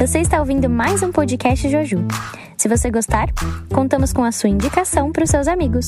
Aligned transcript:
Você 0.00 0.20
está 0.20 0.40
ouvindo 0.40 0.66
mais 0.70 1.02
um 1.02 1.12
podcast 1.12 1.68
Joju. 1.68 1.98
Se 2.56 2.66
você 2.68 2.90
gostar, 2.90 3.28
contamos 3.70 4.14
com 4.14 4.24
a 4.24 4.32
sua 4.32 4.48
indicação 4.48 5.12
para 5.12 5.24
os 5.24 5.28
seus 5.28 5.46
amigos. 5.46 5.86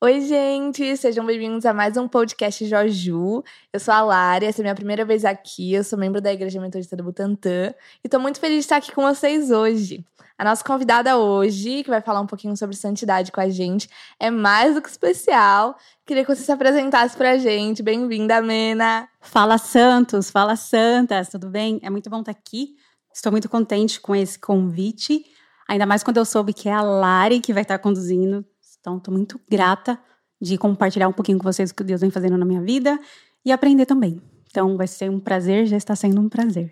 Oi, 0.00 0.20
gente! 0.20 0.96
Sejam 0.96 1.26
bem-vindos 1.26 1.66
a 1.66 1.74
mais 1.74 1.96
um 1.96 2.06
podcast 2.06 2.64
Joju. 2.64 3.42
Eu 3.72 3.80
sou 3.80 3.92
a 3.92 4.00
Lari, 4.00 4.46
essa 4.46 4.60
é 4.60 4.62
a 4.62 4.66
minha 4.66 4.74
primeira 4.76 5.04
vez 5.04 5.24
aqui. 5.24 5.74
Eu 5.74 5.82
sou 5.82 5.98
membro 5.98 6.20
da 6.20 6.32
Igreja 6.32 6.60
Metodista 6.60 6.94
do 6.94 7.02
Butantã 7.02 7.74
e 8.04 8.08
tô 8.08 8.20
muito 8.20 8.38
feliz 8.38 8.58
de 8.58 8.60
estar 8.60 8.76
aqui 8.76 8.92
com 8.92 9.02
vocês 9.02 9.50
hoje. 9.50 10.04
A 10.36 10.44
nossa 10.44 10.64
convidada 10.64 11.16
hoje, 11.16 11.84
que 11.84 11.90
vai 11.90 12.00
falar 12.00 12.20
um 12.20 12.26
pouquinho 12.26 12.56
sobre 12.56 12.74
santidade 12.76 13.30
com 13.30 13.40
a 13.40 13.48
gente, 13.48 13.88
é 14.18 14.30
mais 14.30 14.74
do 14.74 14.82
que 14.82 14.88
especial. 14.88 15.76
Queria 16.04 16.24
que 16.24 16.34
você 16.34 16.42
se 16.42 16.52
apresentasse 16.52 17.16
pra 17.16 17.38
gente. 17.38 17.82
Bem-vinda, 17.82 18.42
Mena! 18.42 19.08
Fala, 19.20 19.58
Santos! 19.58 20.30
Fala, 20.30 20.56
Santas! 20.56 21.28
Tudo 21.28 21.48
bem? 21.48 21.78
É 21.82 21.90
muito 21.90 22.10
bom 22.10 22.20
estar 22.20 22.32
aqui. 22.32 22.74
Estou 23.14 23.30
muito 23.30 23.48
contente 23.48 24.00
com 24.00 24.14
esse 24.14 24.36
convite, 24.36 25.24
ainda 25.68 25.86
mais 25.86 26.02
quando 26.02 26.16
eu 26.16 26.24
soube 26.24 26.52
que 26.52 26.68
é 26.68 26.72
a 26.72 26.82
Lari 26.82 27.40
que 27.40 27.52
vai 27.52 27.62
estar 27.62 27.78
conduzindo 27.78 28.44
então, 28.84 28.98
estou 28.98 29.14
muito 29.14 29.40
grata 29.48 29.98
de 30.38 30.58
compartilhar 30.58 31.08
um 31.08 31.12
pouquinho 31.12 31.38
com 31.38 31.44
vocês 31.44 31.70
o 31.70 31.74
que 31.74 31.82
Deus 31.82 32.02
vem 32.02 32.10
fazendo 32.10 32.36
na 32.36 32.44
minha 32.44 32.60
vida 32.60 33.00
e 33.42 33.50
aprender 33.50 33.86
também. 33.86 34.20
Então, 34.50 34.76
vai 34.76 34.86
ser 34.86 35.10
um 35.10 35.18
prazer, 35.18 35.64
já 35.64 35.78
está 35.78 35.96
sendo 35.96 36.20
um 36.20 36.28
prazer. 36.28 36.70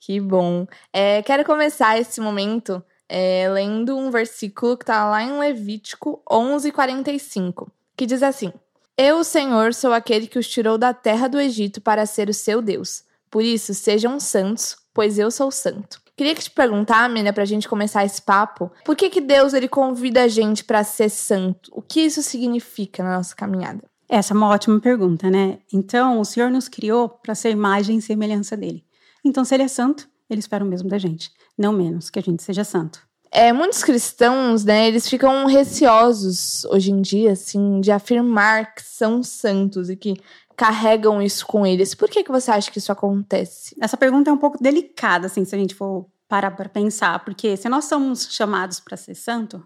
Que 0.00 0.20
bom. 0.20 0.66
É, 0.92 1.22
quero 1.22 1.44
começar 1.44 1.98
esse 1.98 2.20
momento 2.20 2.82
é, 3.08 3.48
lendo 3.50 3.96
um 3.96 4.10
versículo 4.10 4.76
que 4.76 4.82
está 4.82 5.08
lá 5.08 5.22
em 5.22 5.38
Levítico 5.38 6.22
11:45, 6.30 7.68
que 7.96 8.06
diz 8.06 8.22
assim: 8.22 8.52
Eu, 8.96 9.24
Senhor, 9.24 9.72
sou 9.74 9.92
aquele 9.92 10.26
que 10.26 10.38
os 10.38 10.48
tirou 10.48 10.76
da 10.76 10.92
terra 10.92 11.28
do 11.28 11.40
Egito 11.40 11.80
para 11.80 12.06
ser 12.06 12.28
o 12.28 12.34
seu 12.34 12.60
Deus. 12.60 13.04
Por 13.30 13.42
isso, 13.42 13.74
sejam 13.74 14.20
santos, 14.20 14.76
pois 14.92 15.18
eu 15.18 15.30
sou 15.30 15.50
santo. 15.50 16.00
Queria 16.16 16.34
te 16.34 16.48
perguntar, 16.50 17.10
Mina, 17.10 17.32
pra 17.32 17.44
gente 17.44 17.68
começar 17.68 18.04
esse 18.04 18.22
papo, 18.22 18.70
por 18.84 18.94
que 18.94 19.10
que 19.10 19.20
Deus 19.20 19.52
ele 19.52 19.66
convida 19.66 20.22
a 20.22 20.28
gente 20.28 20.62
para 20.62 20.84
ser 20.84 21.08
santo? 21.08 21.72
O 21.74 21.82
que 21.82 22.02
isso 22.02 22.22
significa 22.22 23.02
na 23.02 23.16
nossa 23.16 23.34
caminhada? 23.34 23.82
Essa 24.08 24.32
é 24.32 24.36
uma 24.36 24.48
ótima 24.48 24.78
pergunta, 24.80 25.28
né? 25.28 25.58
Então, 25.72 26.20
o 26.20 26.24
Senhor 26.24 26.50
nos 26.50 26.68
criou 26.68 27.08
para 27.08 27.34
ser 27.34 27.50
imagem 27.50 27.98
e 27.98 28.02
semelhança 28.02 28.56
dele. 28.56 28.84
Então, 29.24 29.44
se 29.44 29.54
ele 29.54 29.62
é 29.62 29.68
santo, 29.68 30.08
ele 30.28 30.40
espera 30.40 30.64
o 30.64 30.68
mesmo 30.68 30.88
da 30.88 30.98
gente, 30.98 31.30
não 31.56 31.72
menos 31.72 32.10
que 32.10 32.18
a 32.18 32.22
gente 32.22 32.42
seja 32.42 32.64
santo. 32.64 33.00
É, 33.30 33.52
muitos 33.52 33.82
cristãos, 33.82 34.64
né, 34.64 34.86
eles 34.86 35.08
ficam 35.08 35.46
receosos 35.46 36.64
hoje 36.66 36.92
em 36.92 37.02
dia, 37.02 37.32
assim, 37.32 37.80
de 37.80 37.90
afirmar 37.90 38.74
que 38.74 38.82
são 38.82 39.24
santos 39.24 39.90
e 39.90 39.96
que 39.96 40.14
carregam 40.56 41.20
isso 41.20 41.44
com 41.44 41.66
eles. 41.66 41.96
Por 41.96 42.08
que, 42.08 42.22
que 42.22 42.30
você 42.30 42.52
acha 42.52 42.70
que 42.70 42.78
isso 42.78 42.92
acontece? 42.92 43.74
Essa 43.80 43.96
pergunta 43.96 44.30
é 44.30 44.32
um 44.32 44.38
pouco 44.38 44.62
delicada, 44.62 45.26
assim, 45.26 45.44
se 45.44 45.54
a 45.54 45.58
gente 45.58 45.74
for 45.74 46.06
parar 46.28 46.52
para 46.52 46.68
pensar, 46.68 47.24
porque 47.24 47.56
se 47.56 47.68
nós 47.68 47.86
somos 47.86 48.28
chamados 48.30 48.78
para 48.78 48.96
ser 48.96 49.16
santo, 49.16 49.64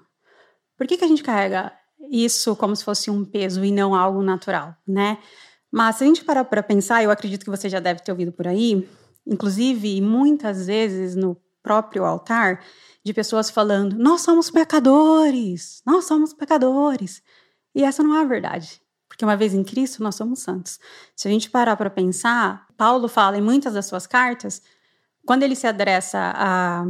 por 0.77 0.87
que, 0.87 0.97
que 0.97 1.05
a 1.05 1.09
gente 1.09 1.22
carrega 1.22 1.72
isso 2.11 2.56
como 2.56 2.75
se 2.75 2.84
fosse 2.84 3.11
um 3.11 3.25
peso 3.25 3.65
e 3.65 3.70
não 3.70 3.95
algo 3.95 4.22
natural, 4.22 4.75
né? 4.87 5.19
Mas 5.70 5.97
se 5.97 6.05
a 6.05 6.06
gente 6.06 6.25
parar 6.25 6.45
para 6.45 6.62
pensar, 6.62 7.03
eu 7.03 7.11
acredito 7.11 7.45
que 7.45 7.50
você 7.50 7.69
já 7.69 7.81
deve 7.81 8.00
ter 8.00 8.11
ouvido 8.11 8.33
por 8.33 8.47
aí, 8.47 8.89
inclusive 9.29 10.01
muitas 10.01 10.67
vezes 10.67 11.15
no 11.15 11.37
próprio 11.62 12.05
altar, 12.05 12.65
de 13.05 13.12
pessoas 13.12 13.51
falando: 13.51 13.97
nós 13.97 14.23
somos 14.23 14.51
pecadores, 14.51 15.83
nós 15.87 16.07
somos 16.07 16.33
pecadores. 16.33 17.23
E 17.75 17.84
essa 17.84 18.03
não 18.03 18.17
é 18.17 18.23
a 18.23 18.25
verdade. 18.25 18.81
Porque 19.09 19.25
uma 19.25 19.37
vez 19.37 19.55
em 19.55 19.65
Cristo, 19.65 20.03
nós 20.03 20.15
somos 20.15 20.41
santos. 20.41 20.79
Se 21.17 21.29
a 21.29 21.31
gente 21.31 21.51
parar 21.51 21.77
para 21.77 21.91
pensar, 21.91 22.67
Paulo 22.77 23.09
fala 23.09 23.39
em 23.39 23.43
muitas 23.43 23.75
das 23.75 23.87
suas 23.87 24.06
cartas, 24.06 24.62
quando 25.27 25.43
ele 25.43 25.56
se 25.56 25.67
adressa 25.67 26.33
a, 26.34 26.84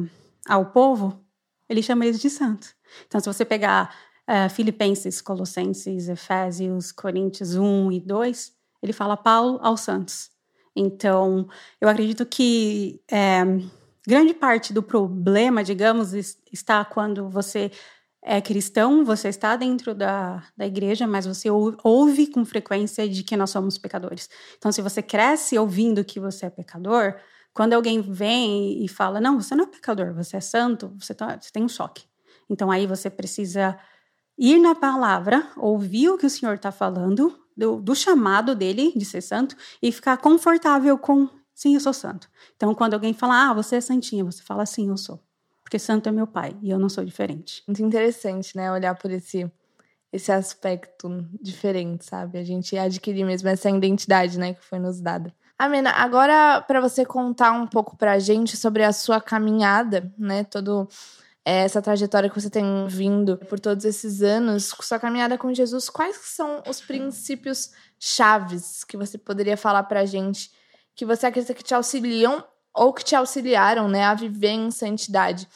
ao 0.48 0.66
povo, 0.66 1.24
ele 1.68 1.82
chama 1.82 2.06
eles 2.06 2.20
de 2.20 2.30
santos. 2.30 2.74
Então, 3.06 3.20
se 3.20 3.26
você 3.26 3.44
pegar 3.44 3.94
uh, 4.28 4.50
Filipenses, 4.50 5.20
Colossenses, 5.20 6.08
Efésios, 6.08 6.92
Coríntios 6.92 7.54
1 7.54 7.92
e 7.92 8.00
2, 8.00 8.52
ele 8.82 8.92
fala 8.92 9.16
Paulo 9.16 9.58
aos 9.62 9.80
santos. 9.80 10.30
Então, 10.78 11.48
eu 11.80 11.88
acredito 11.88 12.24
que 12.24 13.00
é, 13.10 13.42
grande 14.06 14.32
parte 14.32 14.72
do 14.72 14.82
problema, 14.82 15.64
digamos, 15.64 16.12
está 16.52 16.84
quando 16.84 17.28
você 17.28 17.70
é 18.22 18.40
cristão, 18.40 19.04
você 19.04 19.28
está 19.28 19.56
dentro 19.56 19.94
da, 19.94 20.42
da 20.56 20.66
igreja, 20.66 21.06
mas 21.06 21.26
você 21.26 21.48
ouve 21.50 22.26
com 22.26 22.44
frequência 22.44 23.08
de 23.08 23.22
que 23.22 23.36
nós 23.36 23.50
somos 23.50 23.78
pecadores. 23.78 24.28
Então, 24.56 24.70
se 24.70 24.82
você 24.82 25.02
cresce 25.02 25.58
ouvindo 25.58 26.04
que 26.04 26.20
você 26.20 26.46
é 26.46 26.50
pecador, 26.50 27.14
quando 27.54 27.72
alguém 27.72 28.00
vem 28.00 28.84
e 28.84 28.88
fala, 28.88 29.20
não, 29.20 29.40
você 29.40 29.54
não 29.54 29.64
é 29.64 29.66
pecador, 29.66 30.14
você 30.14 30.36
é 30.36 30.40
santo, 30.40 30.94
você, 30.98 31.14
tá, 31.14 31.38
você 31.40 31.50
tem 31.50 31.64
um 31.64 31.68
choque. 31.68 32.04
Então, 32.50 32.70
aí 32.70 32.86
você 32.86 33.10
precisa 33.10 33.78
ir 34.38 34.58
na 34.58 34.74
palavra, 34.74 35.48
ouvir 35.56 36.10
o 36.10 36.18
que 36.18 36.26
o 36.26 36.30
Senhor 36.30 36.54
está 36.54 36.70
falando, 36.70 37.38
do, 37.56 37.80
do 37.80 37.94
chamado 37.94 38.54
dele 38.54 38.92
de 38.94 39.04
ser 39.04 39.20
santo, 39.20 39.56
e 39.82 39.90
ficar 39.90 40.16
confortável 40.18 40.96
com, 40.96 41.28
sim, 41.54 41.74
eu 41.74 41.80
sou 41.80 41.92
santo. 41.92 42.30
Então, 42.56 42.74
quando 42.74 42.94
alguém 42.94 43.12
fala, 43.12 43.50
ah, 43.50 43.54
você 43.54 43.76
é 43.76 43.80
santinha, 43.80 44.24
você 44.24 44.42
fala, 44.42 44.64
sim, 44.64 44.88
eu 44.88 44.96
sou 44.96 45.20
porque 45.68 45.78
santo 45.78 46.08
é 46.08 46.12
meu 46.12 46.26
pai 46.26 46.56
e 46.62 46.70
eu 46.70 46.78
não 46.78 46.88
sou 46.88 47.04
diferente. 47.04 47.62
Muito 47.66 47.82
interessante, 47.82 48.56
né? 48.56 48.72
Olhar 48.72 48.94
por 48.94 49.10
esse 49.10 49.50
esse 50.10 50.32
aspecto 50.32 51.28
diferente, 51.38 52.06
sabe? 52.06 52.38
A 52.38 52.42
gente 52.42 52.78
adquirir 52.78 53.26
mesmo 53.26 53.46
essa 53.46 53.68
identidade, 53.68 54.38
né, 54.38 54.54
que 54.54 54.64
foi 54.64 54.78
nos 54.78 55.02
dada. 55.02 55.30
Amena, 55.58 55.90
agora 55.90 56.62
para 56.62 56.80
você 56.80 57.04
contar 57.04 57.52
um 57.52 57.66
pouco 57.66 57.94
pra 57.94 58.18
gente 58.18 58.56
sobre 58.56 58.82
a 58.82 58.90
sua 58.90 59.20
caminhada, 59.20 60.10
né, 60.16 60.44
todo 60.44 60.88
essa 61.56 61.80
trajetória 61.80 62.28
que 62.28 62.38
você 62.38 62.50
tem 62.50 62.86
vindo 62.86 63.38
por 63.38 63.58
todos 63.58 63.84
esses 63.84 64.22
anos, 64.22 64.74
sua 64.82 64.98
caminhada 64.98 65.38
com 65.38 65.54
Jesus, 65.54 65.88
quais 65.88 66.16
são 66.16 66.62
os 66.68 66.80
princípios 66.80 67.70
chaves 67.98 68.84
que 68.84 68.96
você 68.96 69.16
poderia 69.16 69.56
falar 69.56 69.84
pra 69.84 70.04
gente 70.04 70.50
que 70.94 71.06
você 71.06 71.26
acredita 71.26 71.54
que 71.54 71.62
te 71.62 71.74
auxiliam 71.74 72.44
ou 72.74 72.92
que 72.92 73.04
te 73.04 73.16
auxiliaram, 73.16 73.88
né, 73.88 74.04
a 74.04 74.14
viver 74.14 74.50
em 74.50 74.70
santidade. 74.70 75.48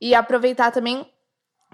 E 0.00 0.14
aproveitar 0.14 0.70
também 0.70 1.10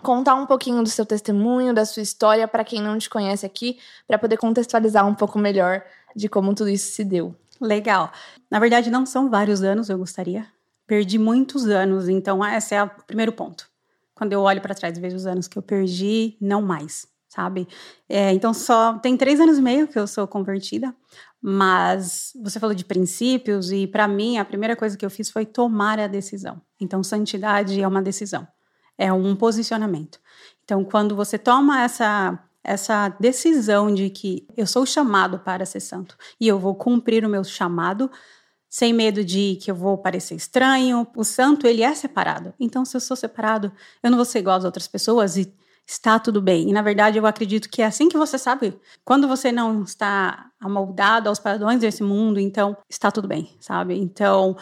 contar 0.03 0.35
um 0.35 0.47
pouquinho 0.47 0.83
do 0.83 0.89
seu 0.89 1.05
testemunho, 1.05 1.75
da 1.75 1.85
sua 1.85 2.03
história 2.03 2.47
para 2.47 2.65
quem 2.65 2.81
não 2.81 2.99
te 2.99 3.11
conhece 3.11 3.45
aqui, 3.45 3.79
para 4.07 4.19
poder 4.19 4.37
contextualizar 4.37 5.07
um 5.07 5.15
pouco 5.15 5.39
melhor 5.39 5.83
de 6.15 6.29
como 6.29 6.55
tudo 6.55 6.71
isso 6.71 6.93
se 6.93 7.05
deu. 7.05 7.35
Legal. 7.61 8.13
Na 8.51 8.61
verdade, 8.61 8.91
não 8.91 9.05
são 9.05 9.29
vários 9.29 9.63
anos, 9.63 9.89
eu 9.89 9.99
gostaria. 9.99 10.54
Perdi 10.87 11.19
muitos 11.19 11.67
anos, 11.67 12.09
então 12.09 12.45
esse 12.45 12.75
é 12.75 12.83
o 12.83 12.91
primeiro 13.07 13.33
ponto. 13.33 13.69
Quando 14.15 14.33
eu 14.33 14.41
olho 14.41 14.61
para 14.61 14.75
trás 14.75 14.97
e 14.97 15.01
vejo 15.01 15.17
os 15.17 15.27
anos 15.27 15.49
que 15.49 15.59
eu 15.59 15.63
perdi, 15.63 16.37
não 16.41 16.63
mais, 16.63 17.07
sabe? 17.29 17.67
É, 18.09 18.33
então 18.33 18.55
só 18.55 18.99
tem 18.99 19.17
três 19.17 19.41
anos 19.41 19.59
e 19.59 19.63
meio 19.63 19.89
que 19.89 19.99
eu 19.99 20.07
sou 20.07 20.27
convertida, 20.29 20.95
mas 21.43 22.33
você 22.43 22.61
falou 22.61 22.75
de 22.75 22.85
princípios 22.85 23.73
e 23.73 23.87
para 23.87 24.07
mim 24.07 24.39
a 24.39 24.45
primeira 24.45 24.77
coisa 24.77 24.97
que 24.97 25.05
eu 25.05 25.11
fiz 25.11 25.31
foi 25.31 25.45
tomar 25.45 25.99
a 25.99 26.07
decisão. 26.07 26.61
Então 26.81 27.03
santidade 27.03 27.81
é 27.81 27.89
uma 27.89 28.01
decisão, 28.01 28.47
é 28.97 29.13
um 29.13 29.35
posicionamento. 29.35 30.21
Então 30.63 30.85
quando 30.85 31.17
você 31.17 31.37
toma 31.37 31.83
essa 31.83 32.39
essa 32.65 33.11
decisão 33.21 33.93
de 33.95 34.09
que 34.09 34.47
eu 34.57 34.67
sou 34.67 34.87
chamado 34.87 35.39
para 35.39 35.67
ser 35.67 35.81
santo 35.81 36.17
e 36.41 36.49
eu 36.49 36.59
vou 36.59 36.75
cumprir 36.75 37.23
o 37.23 37.29
meu 37.29 37.45
chamado 37.45 38.11
sem 38.75 38.93
medo 38.93 39.25
de 39.25 39.57
que 39.63 39.71
eu 39.71 39.75
vou 39.77 39.97
parecer 39.97 40.35
estranho. 40.35 41.07
O 41.15 41.23
santo, 41.23 41.65
ele 41.65 41.85
é 41.85 41.95
separado. 41.95 42.53
Então, 42.59 42.85
se 42.85 42.97
eu 42.97 43.01
sou 43.01 43.17
separado, 43.17 43.71
eu 44.03 44.11
não 44.11 44.19
vou 44.19 44.25
ser 44.25 44.41
igual 44.41 44.57
às 44.57 44.65
outras 44.65 44.89
pessoas 44.89 45.37
e 45.37 45.55
está 45.87 46.19
tudo 46.19 46.43
bem. 46.43 46.69
E 46.69 46.73
na 46.73 46.83
verdade 46.83 47.17
eu 47.17 47.25
acredito 47.25 47.69
que 47.71 47.83
é 47.83 47.87
assim 47.87 48.09
que 48.09 48.19
você 48.19 48.37
sabe, 48.37 48.77
quando 49.05 49.29
você 49.29 49.53
não 49.53 49.85
está 49.85 50.51
amoldado 50.59 51.29
aos 51.29 51.39
padrões 51.39 51.79
desse 51.79 52.03
mundo, 52.03 52.41
então 52.41 52.77
está 52.89 53.13
tudo 53.13 53.29
bem, 53.29 53.57
sabe? 53.61 53.95
Então 53.97 54.57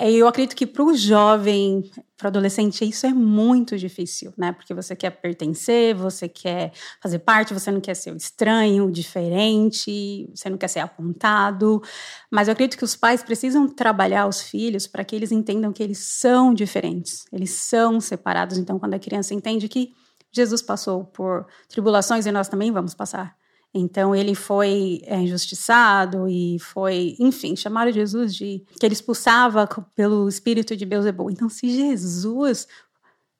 eu 0.00 0.26
acredito 0.26 0.56
que 0.56 0.66
para 0.66 0.82
o 0.82 0.94
jovem, 0.94 1.88
para 2.16 2.26
o 2.26 2.28
adolescente, 2.28 2.84
isso 2.84 3.06
é 3.06 3.14
muito 3.14 3.78
difícil, 3.78 4.32
né? 4.36 4.50
Porque 4.50 4.74
você 4.74 4.96
quer 4.96 5.10
pertencer, 5.10 5.94
você 5.94 6.28
quer 6.28 6.72
fazer 7.00 7.20
parte, 7.20 7.54
você 7.54 7.70
não 7.70 7.80
quer 7.80 7.94
ser 7.94 8.12
o 8.12 8.16
estranho, 8.16 8.90
diferente, 8.90 10.28
você 10.34 10.50
não 10.50 10.58
quer 10.58 10.68
ser 10.68 10.80
apontado. 10.80 11.80
Mas 12.28 12.48
eu 12.48 12.52
acredito 12.52 12.76
que 12.76 12.84
os 12.84 12.96
pais 12.96 13.22
precisam 13.22 13.68
trabalhar 13.68 14.26
os 14.26 14.42
filhos 14.42 14.88
para 14.88 15.04
que 15.04 15.14
eles 15.14 15.30
entendam 15.30 15.72
que 15.72 15.82
eles 15.82 15.98
são 15.98 16.52
diferentes, 16.52 17.24
eles 17.32 17.50
são 17.50 18.00
separados. 18.00 18.58
Então, 18.58 18.78
quando 18.80 18.94
a 18.94 18.98
criança 18.98 19.32
entende 19.32 19.68
que 19.68 19.92
Jesus 20.32 20.60
passou 20.60 21.04
por 21.04 21.46
tribulações 21.68 22.26
e 22.26 22.32
nós 22.32 22.48
também 22.48 22.72
vamos 22.72 22.94
passar. 22.94 23.36
Então 23.74 24.14
ele 24.14 24.36
foi 24.36 25.02
é, 25.04 25.18
injustiçado 25.20 26.28
e 26.28 26.58
foi, 26.60 27.16
enfim, 27.18 27.56
chamaram 27.56 27.90
Jesus 27.90 28.32
de 28.32 28.64
que 28.78 28.86
ele 28.86 28.92
expulsava 28.92 29.68
pelo 29.96 30.28
espírito 30.28 30.76
de 30.76 30.86
Beelzebub. 30.86 31.32
Então 31.32 31.48
se 31.48 31.68
Jesus 31.68 32.68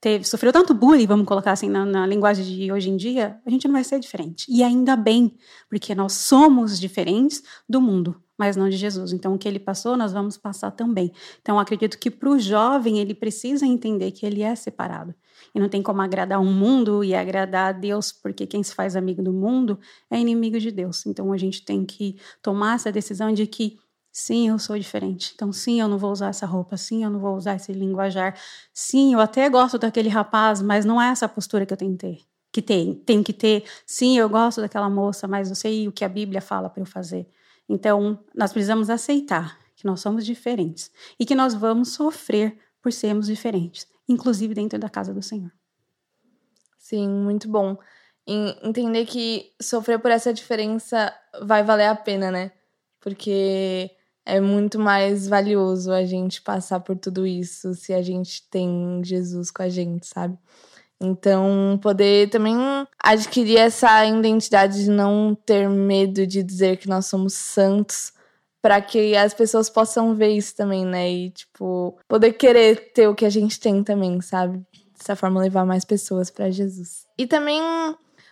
teve, 0.05 0.23
sofreu 0.27 0.53
tanto 0.53 0.75
bullying, 0.75 1.07
vamos 1.07 1.25
colocar 1.25 1.53
assim 1.53 1.67
na, 1.67 1.83
na, 1.83 2.07
linguagem 2.07 2.45
de 2.45 2.71
hoje 2.71 2.91
em 2.91 2.97
dia, 2.97 3.41
a 3.47 3.49
gente 3.49 3.67
não 3.67 3.73
vai 3.73 3.83
ser 3.83 3.99
diferente. 3.99 4.45
E 4.51 4.63
ainda 4.63 4.97
bem, 4.97 5.35
porque 5.67 5.95
nós 5.95 6.13
somos 6.13 6.79
diferentes 6.79 7.43
do 7.67 7.81
mundo, 7.81 8.15
mas 8.37 8.55
não 8.55 8.69
de 8.69 8.77
Jesus. 8.77 9.15
Então, 9.15 9.35
o 9.35 9.39
que 9.39 9.49
ele 9.49 9.59
passou, 9.59 9.97
nós 9.97 10.13
vamos 10.13 10.37
passar 10.37 10.73
também. 10.73 11.11
Então, 11.41 11.59
acredito 11.59 11.99
que 11.99 12.11
para 12.11 12.29
o 12.29 12.39
jovem, 12.39 12.99
ele 12.99 13.15
precisa 13.15 13.65
entender 13.65 14.11
que 14.11 14.27
ele 14.27 14.43
é 14.43 14.55
separado. 14.55 15.15
E 15.55 15.59
não 15.59 15.71
tem 15.71 15.83
como 15.83 16.03
agradar 16.03 16.39
um 16.39 16.53
mundo 16.53 17.03
e 17.03 17.15
agradar 17.15 17.71
a 17.71 17.73
Deus, 17.73 18.13
porque 18.13 18.47
quem 18.47 18.63
se 18.63 18.75
faz 18.75 18.97
amigo 18.97 19.23
do 19.23 19.33
mundo 19.33 19.79
é 20.11 20.19
inimigo 20.19 20.61
de 20.61 20.71
Deus. 20.71 21.07
Então, 21.07 21.33
a 21.33 21.39
gente 21.39 21.65
tem 21.65 21.83
que 21.83 22.17
tomar 22.43 22.75
essa 22.75 22.93
decisão 22.93 23.33
de 23.33 23.47
que 23.47 23.79
Sim, 24.17 24.49
eu 24.51 24.61
sou 24.61 24.79
diferente. 24.79 25.33
Então, 25.35 25.53
sim, 25.53 25.81
eu 25.81 25.89
não 25.89 25.99
vou 25.99 26.13
usar 26.13 26.29
essa 26.29 26.47
roupa. 26.47 26.77
Sim, 26.77 27.03
eu 27.03 27.11
não 27.11 27.19
vou 27.19 27.35
usar 27.35 27.57
esse 27.57 27.73
linguajar. 27.73 28.39
Sim, 28.73 29.13
eu 29.13 29.19
até 29.21 29.51
gosto 29.51 29.77
daquele 29.77 30.09
rapaz, 30.09 30.63
mas 30.63 30.85
não 30.85 31.03
é 31.03 31.09
essa 31.11 31.29
postura 31.29 31.67
que 31.67 31.73
eu 31.73 31.77
tenho 31.77 31.93
que 31.93 31.99
ter. 31.99 32.21
Que 32.53 32.63
tem, 32.63 33.23
que 33.25 33.33
ter. 33.33 33.65
Sim, 33.85 34.17
eu 34.17 34.29
gosto 34.29 34.61
daquela 34.61 34.89
moça, 34.89 35.27
mas 35.27 35.49
eu 35.51 35.57
sei 35.57 35.89
o 35.89 35.93
que 35.93 36.05
a 36.05 36.09
Bíblia 36.09 36.41
fala 36.41 36.71
para 36.71 36.81
eu 36.81 36.87
fazer. 36.87 37.29
Então, 37.69 38.23
nós 38.33 38.53
precisamos 38.53 38.89
aceitar 38.89 39.59
que 39.75 39.85
nós 39.85 40.01
somos 40.01 40.25
diferentes 40.25 40.93
e 41.19 41.27
que 41.27 41.35
nós 41.35 41.53
vamos 41.53 41.93
sofrer 41.95 42.57
por 42.81 42.93
sermos 42.93 43.27
diferentes, 43.27 43.85
inclusive 44.09 44.55
dentro 44.55 44.79
da 44.79 44.89
casa 44.89 45.13
do 45.13 45.23
Senhor. 45.23 45.51
Sim, 46.79 47.09
muito 47.09 47.49
bom. 47.49 47.77
Entender 48.25 49.07
que 49.07 49.53
sofrer 49.61 49.99
por 49.99 50.13
essa 50.13 50.33
diferença 50.33 51.13
vai 51.43 51.65
valer 51.65 51.89
a 51.89 51.97
pena, 51.97 52.31
né? 52.31 52.53
Porque 53.01 53.91
é 54.27 54.41
muito 54.41 54.79
mais 54.79 55.29
valioso 55.29 55.93
a 55.93 56.05
gente 56.05 56.41
passar 56.41 56.81
por 56.81 56.97
tudo 56.97 57.27
isso 57.27 57.75
se 57.75 57.93
a 57.93 58.03
gente 58.03 58.49
tem 58.49 59.01
Jesus 59.05 59.51
com 59.51 59.63
a 59.63 59.69
gente, 59.69 60.07
sabe? 60.07 60.39
Então, 61.01 61.79
poder 61.83 62.31
também 62.31 62.57
adquirir 62.99 63.59
essa 63.59 64.07
identidade 64.07 64.85
de 64.85 64.91
não 64.91 65.37
ter 65.45 65.69
medo 65.69 66.27
de 66.27 66.43
dizer 66.43 66.79
que 66.79 66.89
nós 66.89 67.07
somos 67.07 67.35
santos, 67.35 68.13
para 68.63 68.81
que 68.81 69.15
as 69.15 69.35
pessoas 69.35 69.69
possam 69.69 70.15
ver 70.15 70.31
isso 70.31 70.57
também, 70.57 70.87
né? 70.87 71.11
E, 71.11 71.31
tipo, 71.31 71.99
poder 72.09 72.33
querer 72.33 72.93
ter 72.95 73.07
o 73.07 73.15
que 73.15 73.27
a 73.27 73.31
gente 73.31 73.61
tem 73.61 73.83
também, 73.83 74.19
sabe? 74.23 74.65
Dessa 74.97 75.15
forma, 75.15 75.43
levar 75.43 75.67
mais 75.67 75.85
pessoas 75.85 76.31
para 76.31 76.51
Jesus. 76.51 77.07
E 77.19 77.27
também, 77.27 77.61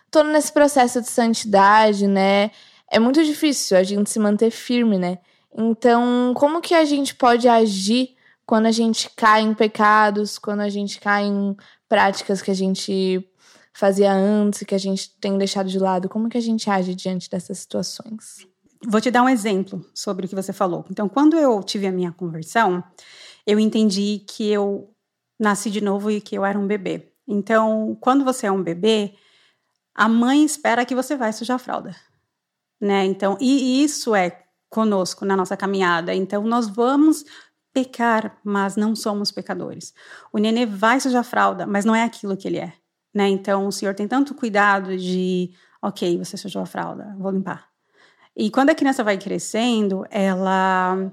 todo 0.09 0.29
nesse 0.29 0.51
processo 0.51 1.01
de 1.01 1.07
santidade, 1.07 2.07
né? 2.07 2.49
É 2.89 2.97
muito 2.97 3.23
difícil 3.23 3.77
a 3.77 3.83
gente 3.83 4.09
se 4.09 4.17
manter 4.17 4.49
firme, 4.49 4.97
né? 4.97 5.19
Então, 5.55 6.33
como 6.35 6.61
que 6.61 6.73
a 6.73 6.85
gente 6.85 7.13
pode 7.15 7.47
agir 7.47 8.15
quando 8.45 8.65
a 8.65 8.71
gente 8.71 9.09
cai 9.15 9.41
em 9.41 9.53
pecados, 9.53 10.37
quando 10.37 10.61
a 10.61 10.69
gente 10.69 10.99
cai 10.99 11.25
em 11.25 11.55
práticas 11.87 12.41
que 12.41 12.51
a 12.51 12.55
gente 12.55 13.27
fazia 13.73 14.11
antes, 14.11 14.63
que 14.63 14.75
a 14.75 14.79
gente 14.79 15.11
tem 15.19 15.37
deixado 15.37 15.69
de 15.69 15.79
lado? 15.79 16.09
Como 16.09 16.29
que 16.29 16.37
a 16.37 16.41
gente 16.41 16.69
age 16.69 16.95
diante 16.95 17.29
dessas 17.29 17.59
situações? 17.59 18.47
Vou 18.85 18.99
te 18.99 19.09
dar 19.09 19.23
um 19.23 19.29
exemplo 19.29 19.85
sobre 19.93 20.25
o 20.25 20.29
que 20.29 20.35
você 20.35 20.51
falou. 20.51 20.85
Então, 20.89 21.07
quando 21.07 21.37
eu 21.37 21.61
tive 21.63 21.87
a 21.87 21.91
minha 21.91 22.11
conversão, 22.11 22.83
eu 23.45 23.59
entendi 23.59 24.23
que 24.27 24.49
eu 24.49 24.93
nasci 25.39 25.69
de 25.69 25.81
novo 25.81 26.11
e 26.11 26.19
que 26.19 26.35
eu 26.35 26.43
era 26.43 26.59
um 26.59 26.67
bebê. 26.67 27.13
Então, 27.27 27.97
quando 28.01 28.25
você 28.25 28.47
é 28.47 28.51
um 28.51 28.61
bebê, 28.61 29.13
a 29.95 30.09
mãe 30.09 30.43
espera 30.43 30.85
que 30.85 30.95
você 30.95 31.15
vai 31.15 31.31
sujar 31.31 31.55
a 31.55 31.59
fralda, 31.59 31.95
né? 32.79 33.05
Então, 33.05 33.37
e 33.39 33.83
isso 33.83 34.13
é 34.13 34.42
conosco 34.73 35.23
na 35.23 35.37
nossa 35.37 35.55
caminhada. 35.55 36.13
Então, 36.15 36.43
nós 36.43 36.67
vamos 36.67 37.23
pecar, 37.71 38.37
mas 38.43 38.75
não 38.75 38.95
somos 38.95 39.31
pecadores. 39.31 39.93
O 40.31 40.39
nenê 40.39 40.65
vai 40.65 40.99
sujar 40.99 41.23
fralda, 41.23 41.67
mas 41.67 41.85
não 41.85 41.95
é 41.95 42.03
aquilo 42.03 42.35
que 42.35 42.47
ele 42.47 42.57
é, 42.57 42.73
né? 43.13 43.29
Então, 43.29 43.67
o 43.67 43.71
Senhor 43.71 43.93
tem 43.93 44.07
tanto 44.07 44.33
cuidado 44.33 44.97
de, 44.97 45.51
ok, 45.81 46.17
você 46.17 46.35
sujou 46.37 46.63
a 46.63 46.65
fralda, 46.65 47.15
vou 47.19 47.31
limpar. 47.31 47.67
E 48.35 48.49
quando 48.49 48.71
a 48.71 48.75
criança 48.75 49.03
vai 49.03 49.17
crescendo, 49.17 50.05
ela 50.09 51.11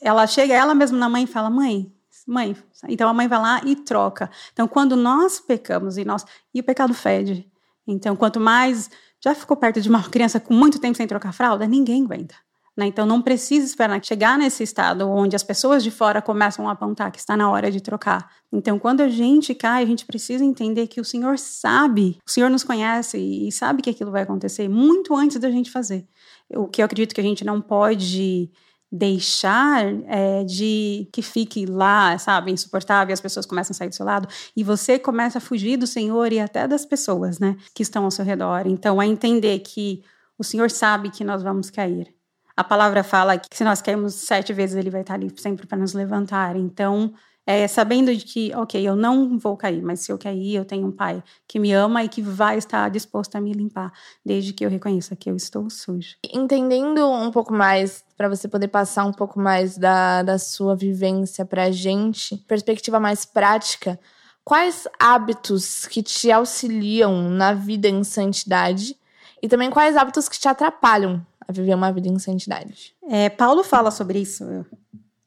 ela 0.00 0.26
chega 0.26 0.54
ela 0.54 0.74
mesma 0.74 0.98
na 0.98 1.08
mãe 1.08 1.24
e 1.24 1.26
fala: 1.26 1.48
"Mãe, 1.48 1.90
mãe". 2.26 2.54
Então 2.86 3.08
a 3.08 3.14
mãe 3.14 3.26
vai 3.26 3.40
lá 3.40 3.60
e 3.64 3.74
troca. 3.74 4.30
Então 4.52 4.68
quando 4.68 4.94
nós 4.94 5.40
pecamos 5.40 5.96
e 5.96 6.04
nós 6.04 6.24
e 6.52 6.60
o 6.60 6.64
pecado 6.64 6.92
fede. 6.92 7.50
Então 7.86 8.14
quanto 8.14 8.38
mais 8.38 8.90
já 9.24 9.34
ficou 9.34 9.56
perto 9.56 9.80
de 9.80 9.88
uma 9.88 10.02
criança 10.08 10.38
com 10.38 10.54
muito 10.54 10.78
tempo 10.78 10.96
sem 10.96 11.06
trocar 11.06 11.32
fralda, 11.32 11.66
ninguém 11.66 12.04
aguenta. 12.04 12.34
Né? 12.78 12.86
Então 12.86 13.04
não 13.04 13.20
precisa 13.20 13.66
esperar 13.66 14.00
chegar 14.04 14.38
nesse 14.38 14.62
estado 14.62 15.10
onde 15.10 15.34
as 15.34 15.42
pessoas 15.42 15.82
de 15.82 15.90
fora 15.90 16.22
começam 16.22 16.68
a 16.68 16.72
apontar 16.72 17.10
que 17.10 17.18
está 17.18 17.36
na 17.36 17.50
hora 17.50 17.72
de 17.72 17.80
trocar. 17.80 18.30
Então 18.52 18.78
quando 18.78 19.00
a 19.00 19.08
gente 19.08 19.52
cai, 19.52 19.82
a 19.82 19.86
gente 19.86 20.06
precisa 20.06 20.44
entender 20.44 20.86
que 20.86 21.00
o 21.00 21.04
Senhor 21.04 21.40
sabe, 21.40 22.20
o 22.24 22.30
Senhor 22.30 22.48
nos 22.48 22.62
conhece 22.62 23.18
e 23.18 23.50
sabe 23.50 23.82
que 23.82 23.90
aquilo 23.90 24.12
vai 24.12 24.22
acontecer 24.22 24.68
muito 24.68 25.16
antes 25.16 25.40
da 25.40 25.50
gente 25.50 25.72
fazer. 25.72 26.06
O 26.54 26.68
que 26.68 26.80
eu 26.80 26.86
acredito 26.86 27.16
que 27.16 27.20
a 27.20 27.24
gente 27.24 27.44
não 27.44 27.60
pode 27.60 28.48
deixar 28.92 29.84
é, 30.06 30.44
de 30.44 31.08
que 31.12 31.20
fique 31.20 31.66
lá, 31.66 32.16
sabe, 32.16 32.52
insuportável, 32.52 33.10
e 33.10 33.12
as 33.12 33.20
pessoas 33.20 33.44
começam 33.44 33.74
a 33.74 33.76
sair 33.76 33.88
do 33.88 33.94
seu 33.94 34.06
lado, 34.06 34.26
e 34.56 34.64
você 34.64 34.98
começa 34.98 35.36
a 35.36 35.40
fugir 35.42 35.76
do 35.76 35.86
Senhor 35.86 36.32
e 36.32 36.40
até 36.40 36.66
das 36.66 36.86
pessoas, 36.86 37.38
né, 37.38 37.54
que 37.74 37.82
estão 37.82 38.04
ao 38.04 38.10
seu 38.10 38.24
redor. 38.24 38.66
Então, 38.66 39.02
é 39.02 39.06
entender 39.06 39.58
que 39.58 40.02
o 40.38 40.44
Senhor 40.44 40.70
sabe 40.70 41.10
que 41.10 41.22
nós 41.22 41.42
vamos 41.42 41.68
cair. 41.68 42.17
A 42.58 42.64
palavra 42.64 43.04
fala 43.04 43.38
que 43.38 43.56
se 43.56 43.62
nós 43.62 43.80
cairmos 43.80 44.14
sete 44.14 44.52
vezes, 44.52 44.74
ele 44.74 44.90
vai 44.90 45.02
estar 45.02 45.14
ali 45.14 45.32
sempre 45.36 45.64
para 45.64 45.78
nos 45.78 45.92
levantar. 45.92 46.56
Então, 46.56 47.14
é, 47.46 47.68
sabendo 47.68 48.12
de 48.12 48.24
que, 48.24 48.52
ok, 48.52 48.82
eu 48.82 48.96
não 48.96 49.38
vou 49.38 49.56
cair, 49.56 49.80
mas 49.80 50.00
se 50.00 50.10
eu 50.10 50.18
cair, 50.18 50.56
eu 50.56 50.64
tenho 50.64 50.88
um 50.88 50.90
pai 50.90 51.22
que 51.46 51.60
me 51.60 51.72
ama 51.72 52.02
e 52.02 52.08
que 52.08 52.20
vai 52.20 52.58
estar 52.58 52.90
disposto 52.90 53.36
a 53.36 53.40
me 53.40 53.52
limpar, 53.52 53.92
desde 54.26 54.52
que 54.52 54.66
eu 54.66 54.68
reconheça 54.68 55.14
que 55.14 55.30
eu 55.30 55.36
estou 55.36 55.70
sujo. 55.70 56.16
Entendendo 56.34 57.08
um 57.08 57.30
pouco 57.30 57.54
mais, 57.54 58.04
para 58.16 58.28
você 58.28 58.48
poder 58.48 58.66
passar 58.66 59.04
um 59.04 59.12
pouco 59.12 59.38
mais 59.38 59.78
da, 59.78 60.24
da 60.24 60.36
sua 60.36 60.74
vivência 60.74 61.46
para 61.46 61.66
a 61.66 61.70
gente, 61.70 62.38
perspectiva 62.38 62.98
mais 62.98 63.24
prática, 63.24 64.00
quais 64.42 64.88
hábitos 64.98 65.86
que 65.86 66.02
te 66.02 66.32
auxiliam 66.32 67.30
na 67.30 67.52
vida 67.52 67.86
em 67.86 68.02
santidade 68.02 68.96
e 69.40 69.46
também 69.46 69.70
quais 69.70 69.96
hábitos 69.96 70.28
que 70.28 70.40
te 70.40 70.48
atrapalham 70.48 71.24
a 71.48 71.52
viver 71.52 71.74
uma 71.74 71.90
vida 71.90 72.08
em 72.08 72.18
santidade. 72.18 72.94
É, 73.08 73.30
Paulo 73.30 73.64
fala 73.64 73.90
sobre 73.90 74.20
isso. 74.20 74.44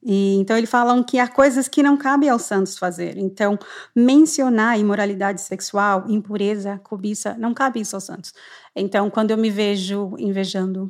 E, 0.00 0.36
então 0.36 0.56
ele 0.56 0.66
fala 0.66 1.02
que 1.04 1.18
há 1.18 1.28
coisas 1.28 1.66
que 1.66 1.82
não 1.82 1.96
cabem 1.96 2.30
aos 2.30 2.42
santos 2.42 2.78
fazer. 2.78 3.18
Então, 3.18 3.58
mencionar 3.94 4.78
imoralidade 4.78 5.40
sexual, 5.40 6.04
impureza, 6.08 6.80
cobiça, 6.84 7.34
não 7.38 7.52
cabe 7.52 7.80
isso 7.80 7.96
aos 7.96 8.04
santos. 8.04 8.32
Então, 8.74 9.10
quando 9.10 9.32
eu 9.32 9.36
me 9.36 9.50
vejo 9.50 10.14
invejando, 10.16 10.88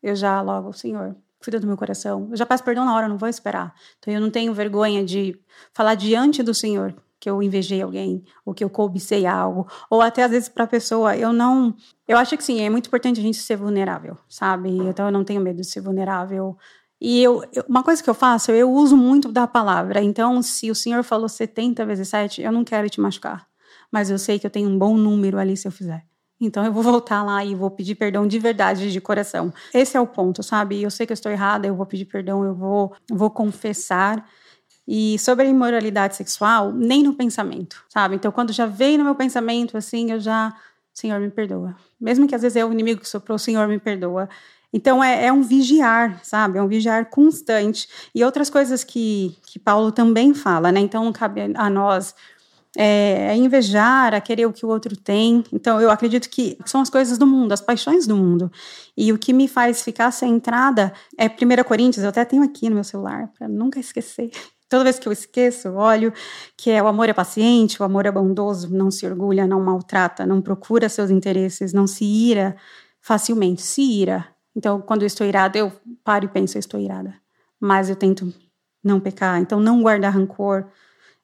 eu 0.00 0.14
já 0.14 0.40
logo, 0.40 0.72
Senhor, 0.72 1.16
cuida 1.42 1.58
do 1.58 1.66
meu 1.66 1.76
coração. 1.76 2.28
Eu 2.30 2.36
já 2.36 2.46
peço 2.46 2.62
perdão 2.62 2.84
na 2.84 2.94
hora, 2.94 3.08
não 3.08 3.18
vou 3.18 3.28
esperar. 3.28 3.74
Então, 3.98 4.14
eu 4.14 4.20
não 4.20 4.30
tenho 4.30 4.54
vergonha 4.54 5.04
de 5.04 5.36
falar 5.72 5.96
diante 5.96 6.42
do 6.42 6.54
Senhor 6.54 6.94
que 7.20 7.28
eu 7.28 7.42
invejei 7.42 7.82
alguém, 7.82 8.24
ou 8.44 8.54
que 8.54 8.62
eu 8.62 8.70
cobicei 8.70 9.26
algo, 9.26 9.66
ou 9.90 10.00
até 10.00 10.22
às 10.22 10.30
vezes 10.30 10.48
para 10.48 10.64
a 10.64 10.66
pessoa, 10.68 11.16
eu 11.16 11.32
não. 11.32 11.74
Eu 12.06 12.16
acho 12.16 12.36
que 12.36 12.44
sim, 12.44 12.60
é 12.60 12.70
muito 12.70 12.86
importante 12.86 13.20
a 13.20 13.22
gente 13.22 13.38
ser 13.38 13.56
vulnerável, 13.56 14.16
sabe? 14.28 14.70
Então 14.70 15.06
eu 15.06 15.12
não 15.12 15.24
tenho 15.24 15.40
medo 15.40 15.60
de 15.60 15.66
ser 15.66 15.80
vulnerável. 15.80 16.56
E 17.00 17.22
eu, 17.22 17.44
eu, 17.52 17.64
uma 17.68 17.82
coisa 17.82 18.02
que 18.02 18.10
eu 18.10 18.14
faço, 18.14 18.50
eu 18.50 18.70
uso 18.70 18.96
muito 18.96 19.30
da 19.30 19.46
palavra. 19.46 20.02
Então, 20.02 20.42
se 20.42 20.70
o 20.70 20.74
Senhor 20.74 21.04
falou 21.04 21.28
70 21.28 21.86
vezes 21.86 22.08
7, 22.08 22.42
eu 22.42 22.50
não 22.50 22.64
quero 22.64 22.88
te 22.90 23.00
machucar. 23.00 23.46
Mas 23.90 24.10
eu 24.10 24.18
sei 24.18 24.38
que 24.38 24.46
eu 24.46 24.50
tenho 24.50 24.68
um 24.68 24.78
bom 24.78 24.96
número 24.96 25.38
ali 25.38 25.56
se 25.56 25.66
eu 25.68 25.72
fizer. 25.72 26.04
Então 26.40 26.64
eu 26.64 26.72
vou 26.72 26.82
voltar 26.82 27.22
lá 27.22 27.44
e 27.44 27.54
vou 27.54 27.70
pedir 27.70 27.94
perdão 27.94 28.26
de 28.26 28.38
verdade, 28.38 28.92
de 28.92 29.00
coração. 29.00 29.52
Esse 29.74 29.96
é 29.96 30.00
o 30.00 30.06
ponto, 30.06 30.42
sabe? 30.42 30.82
Eu 30.82 30.90
sei 30.90 31.06
que 31.06 31.12
eu 31.12 31.14
estou 31.14 31.30
errada, 31.32 31.66
eu 31.66 31.74
vou 31.74 31.86
pedir 31.86 32.04
perdão, 32.04 32.44
eu 32.44 32.54
vou, 32.54 32.94
vou 33.10 33.30
confessar. 33.30 34.24
E 34.90 35.18
sobre 35.18 35.44
a 35.44 35.48
imoralidade 35.50 36.16
sexual, 36.16 36.72
nem 36.72 37.02
no 37.02 37.12
pensamento, 37.12 37.84
sabe? 37.90 38.16
Então, 38.16 38.32
quando 38.32 38.54
já 38.54 38.64
veio 38.64 38.96
no 38.96 39.04
meu 39.04 39.14
pensamento, 39.14 39.76
assim, 39.76 40.10
eu 40.10 40.18
já, 40.18 40.56
Senhor, 40.94 41.20
me 41.20 41.28
perdoa. 41.28 41.76
Mesmo 42.00 42.26
que 42.26 42.34
às 42.34 42.40
vezes 42.40 42.56
é 42.56 42.64
o 42.64 42.72
inimigo 42.72 43.02
que 43.02 43.08
soprou, 43.08 43.36
o 43.36 43.38
Senhor 43.38 43.68
me 43.68 43.78
perdoa. 43.78 44.30
Então, 44.72 45.04
é, 45.04 45.26
é, 45.26 45.32
um 45.32 45.42
vigiar, 45.42 46.24
sabe? 46.24 46.58
É 46.58 46.62
um 46.62 46.68
vigiar 46.68 47.10
constante. 47.10 47.86
E 48.14 48.24
outras 48.24 48.48
coisas 48.48 48.82
que, 48.82 49.36
que 49.46 49.58
Paulo 49.58 49.92
também 49.92 50.32
fala, 50.32 50.72
né? 50.72 50.80
Então, 50.80 51.12
cabe 51.12 51.52
a 51.54 51.68
nós 51.68 52.14
é, 52.74 53.36
invejar, 53.36 54.14
a 54.14 54.22
querer 54.22 54.46
o 54.46 54.52
que 54.54 54.64
o 54.64 54.70
outro 54.70 54.96
tem. 54.96 55.44
Então, 55.52 55.82
eu 55.82 55.90
acredito 55.90 56.30
que 56.30 56.56
são 56.64 56.80
as 56.80 56.88
coisas 56.88 57.18
do 57.18 57.26
mundo, 57.26 57.52
as 57.52 57.60
paixões 57.60 58.06
do 58.06 58.16
mundo. 58.16 58.50
E 58.96 59.12
o 59.12 59.18
que 59.18 59.34
me 59.34 59.48
faz 59.48 59.82
ficar 59.82 60.10
centrada 60.12 60.94
é 61.18 61.26
1 61.26 61.62
Coríntios, 61.64 62.04
eu 62.04 62.08
até 62.08 62.24
tenho 62.24 62.42
aqui 62.42 62.70
no 62.70 62.76
meu 62.76 62.84
celular, 62.84 63.30
para 63.36 63.46
nunca 63.46 63.78
esquecer. 63.78 64.30
Toda 64.68 64.84
vez 64.84 64.98
que 64.98 65.08
eu 65.08 65.12
esqueço, 65.12 65.70
olho 65.70 66.12
que 66.56 66.70
é 66.70 66.82
o 66.82 66.86
amor 66.86 67.08
é 67.08 67.14
paciente, 67.14 67.80
o 67.80 67.84
amor 67.84 68.04
é 68.04 68.12
bondoso, 68.12 68.68
não 68.74 68.90
se 68.90 69.06
orgulha, 69.06 69.46
não 69.46 69.60
maltrata, 69.60 70.26
não 70.26 70.42
procura 70.42 70.88
seus 70.88 71.10
interesses, 71.10 71.72
não 71.72 71.86
se 71.86 72.04
ira 72.04 72.56
facilmente, 73.00 73.62
se 73.62 73.80
ira. 73.80 74.26
Então, 74.54 74.80
quando 74.80 75.02
eu 75.02 75.06
estou 75.06 75.26
irada, 75.26 75.56
eu 75.56 75.72
paro 76.04 76.26
e 76.26 76.28
penso, 76.28 76.56
eu 76.56 76.60
estou 76.60 76.78
irada. 76.78 77.14
Mas 77.58 77.88
eu 77.88 77.96
tento 77.96 78.32
não 78.84 79.00
pecar, 79.00 79.40
então 79.40 79.58
não 79.58 79.82
guardar 79.82 80.12
rancor, 80.12 80.66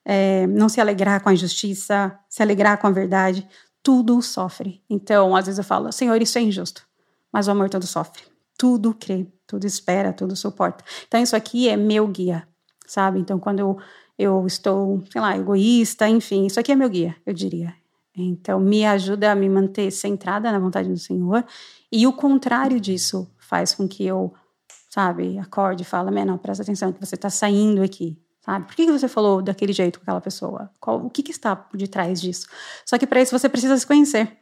é, 0.05 0.47
não 0.47 0.69
se 0.69 0.81
alegrar 0.81 1.23
com 1.23 1.29
a 1.29 1.35
justiça, 1.35 2.19
se 2.29 2.43
alegrar 2.43 2.79
com 2.79 2.87
a 2.87 2.91
verdade, 2.91 3.47
tudo 3.83 4.21
sofre. 4.23 4.83
Então, 4.89 5.37
às 5.37 5.47
vezes 5.47 5.59
eu 5.59 5.65
falo, 5.65 5.93
Senhor, 5.93 6.21
isso 6.23 6.39
é 6.39 6.41
injusto, 6.41 6.87
mas 7.33 7.49
o 7.49 7.51
amor 7.51 7.69
todo 7.69 7.87
sofre. 7.87 8.23
Tudo 8.57 8.95
crê, 8.95 9.27
tudo 9.47 9.67
espera, 9.67 10.13
tudo 10.13 10.35
suporta. 10.35 10.85
Então, 11.07 11.21
isso 11.21 11.37
aqui 11.37 11.69
é 11.69 11.77
meu 11.77 12.07
guia, 12.07 12.47
sabe? 12.87 13.19
Então, 13.19 13.39
quando 13.39 13.61
eu, 13.61 13.79
eu 14.19 14.47
estou, 14.47 15.03
sei 15.11 15.21
lá, 15.21 15.37
egoísta, 15.37 16.09
enfim, 16.09 16.47
isso 16.47 16.59
aqui 16.61 16.73
é 16.73 16.77
meu 16.77 16.89
guia, 16.89 17.17
eu 17.27 17.33
diria. 17.33 17.75
Então, 18.17 18.61
me 18.61 18.85
ajuda 18.87 19.33
a 19.33 19.35
me 19.35 19.49
manter 19.49 19.91
centrada 19.91 20.51
na 20.53 20.59
vontade 20.59 20.89
do 20.89 20.99
Senhor. 20.99 21.45
E 21.91 22.07
o 22.07 22.13
contrário 22.13 22.81
disso 22.81 23.29
faz 23.39 23.75
com 23.75 23.89
que 23.89 24.05
eu, 24.05 24.33
sabe, 24.89 25.39
acorde 25.39 25.83
e 25.83 25.85
fale, 25.85 26.25
não, 26.25 26.39
presta 26.39 26.63
atenção 26.63 26.93
que 26.93 27.05
você 27.05 27.17
está 27.17 27.29
saindo 27.29 27.83
aqui, 27.83 28.17
sabe? 28.41 28.67
Por 28.67 28.77
que, 28.77 28.87
que 28.87 28.93
você 28.93 29.09
falou 29.09 29.43
daquele 29.43 29.73
jeito 29.73 29.99
com 29.99 30.05
aquela 30.05 30.21
pessoa? 30.21 30.71
Qual, 30.81 31.05
o 31.05 31.11
que, 31.11 31.23
que 31.25 31.33
está 31.33 31.57
por 31.57 31.77
detrás 31.77 32.21
disso? 32.21 32.47
Só 32.87 32.97
que 32.99 33.07
para 33.07 33.21
isso 33.21 33.37
você 33.37 33.49
precisa 33.49 33.77
se 33.77 33.87
conhecer. 33.87 34.39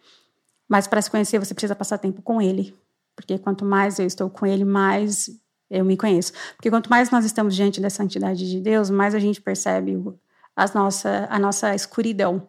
Mas 0.68 0.86
para 0.86 1.00
se 1.00 1.10
conhecer, 1.10 1.38
você 1.38 1.54
precisa 1.54 1.74
passar 1.74 1.98
tempo 1.98 2.22
com 2.22 2.40
ele. 2.40 2.74
Porque 3.14 3.38
quanto 3.38 3.64
mais 3.64 3.98
eu 3.98 4.06
estou 4.06 4.30
com 4.30 4.46
ele, 4.46 4.64
mais 4.64 5.30
eu 5.72 5.84
me 5.84 5.96
conheço. 5.96 6.32
Porque 6.54 6.70
quanto 6.70 6.90
mais 6.90 7.10
nós 7.10 7.24
estamos 7.24 7.56
diante 7.56 7.80
da 7.80 7.88
santidade 7.88 8.48
de 8.48 8.60
Deus, 8.60 8.90
mais 8.90 9.14
a 9.14 9.18
gente 9.18 9.40
percebe 9.40 9.98
as 10.54 10.74
nossa, 10.74 11.26
a 11.30 11.38
nossa 11.38 11.74
escuridão. 11.74 12.46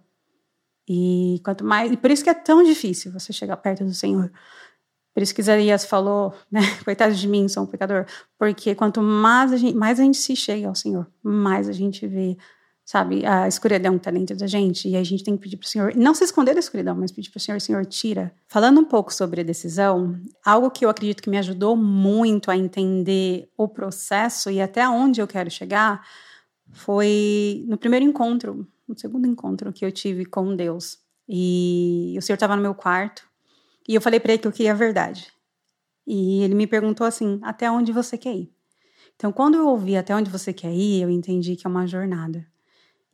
E 0.87 1.39
quanto 1.45 1.63
mais. 1.63 1.91
E 1.91 1.97
por 1.97 2.11
isso 2.11 2.23
que 2.23 2.29
é 2.29 2.33
tão 2.33 2.61
difícil 2.61 3.11
você 3.11 3.31
chegar 3.31 3.55
perto 3.57 3.85
do 3.85 3.93
Senhor. 3.93 4.29
Por 5.13 5.23
isso 5.23 5.33
que 5.33 5.41
Isaías 5.41 5.85
falou, 5.85 6.33
né? 6.51 6.59
Coitado 6.83 7.15
de 7.15 7.27
mim, 7.27 7.47
sou 7.47 7.63
um 7.63 7.67
pecador. 7.67 8.05
Porque 8.37 8.75
quanto 8.75 9.01
mais 9.01 9.53
a 9.53 9.57
gente, 9.57 9.75
mais 9.75 9.99
a 9.99 10.03
gente 10.03 10.17
se 10.17 10.35
chega 10.35 10.67
ao 10.67 10.75
Senhor, 10.75 11.07
mais 11.21 11.69
a 11.69 11.71
gente 11.71 12.05
vê, 12.05 12.35
sabe, 12.85 13.25
a 13.25 13.47
escuridão 13.47 13.95
está 13.95 14.11
dentro 14.11 14.35
da 14.35 14.47
gente. 14.47 14.89
E 14.89 14.95
a 14.95 15.03
gente 15.03 15.23
tem 15.23 15.35
que 15.35 15.43
pedir 15.43 15.57
para 15.57 15.65
o 15.65 15.69
Senhor, 15.69 15.95
não 15.95 16.13
se 16.13 16.23
esconder 16.23 16.53
da 16.53 16.59
escuridão, 16.59 16.95
mas 16.95 17.11
pedir 17.11 17.29
para 17.29 17.37
o 17.37 17.41
Senhor, 17.41 17.59
Senhor, 17.61 17.85
tira. 17.85 18.33
Falando 18.47 18.79
um 18.79 18.85
pouco 18.85 19.13
sobre 19.13 19.41
a 19.41 19.43
decisão, 19.43 20.19
algo 20.45 20.69
que 20.69 20.85
eu 20.85 20.89
acredito 20.89 21.23
que 21.23 21.29
me 21.29 21.37
ajudou 21.37 21.75
muito 21.75 22.51
a 22.51 22.57
entender 22.57 23.49
o 23.57 23.67
processo 23.67 24.49
e 24.49 24.61
até 24.61 24.87
onde 24.87 25.21
eu 25.21 25.27
quero 25.27 25.49
chegar 25.49 26.05
foi 26.71 27.63
no 27.67 27.77
primeiro 27.77 28.05
encontro, 28.05 28.67
no 28.87 28.97
segundo 28.97 29.27
encontro 29.27 29.71
que 29.71 29.85
eu 29.85 29.91
tive 29.91 30.25
com 30.25 30.55
Deus. 30.55 30.97
E 31.27 32.15
o 32.17 32.21
Senhor 32.21 32.35
estava 32.35 32.55
no 32.55 32.61
meu 32.61 32.75
quarto 32.75 33.23
e 33.87 33.95
eu 33.95 34.01
falei 34.01 34.19
para 34.19 34.33
ele 34.33 34.41
que 34.41 34.47
eu 34.47 34.51
queria 34.51 34.71
a 34.71 34.75
verdade. 34.75 35.31
E 36.05 36.41
ele 36.43 36.55
me 36.55 36.67
perguntou 36.67 37.07
assim: 37.07 37.39
até 37.43 37.71
onde 37.71 37.93
você 37.93 38.17
quer 38.17 38.35
ir? 38.35 38.53
Então, 39.15 39.31
quando 39.31 39.55
eu 39.55 39.67
ouvi 39.67 39.95
até 39.95 40.13
onde 40.13 40.29
você 40.29 40.51
quer 40.51 40.73
ir, 40.73 41.01
eu 41.01 41.09
entendi 41.09 41.55
que 41.55 41.65
é 41.65 41.69
uma 41.69 41.87
jornada. 41.87 42.45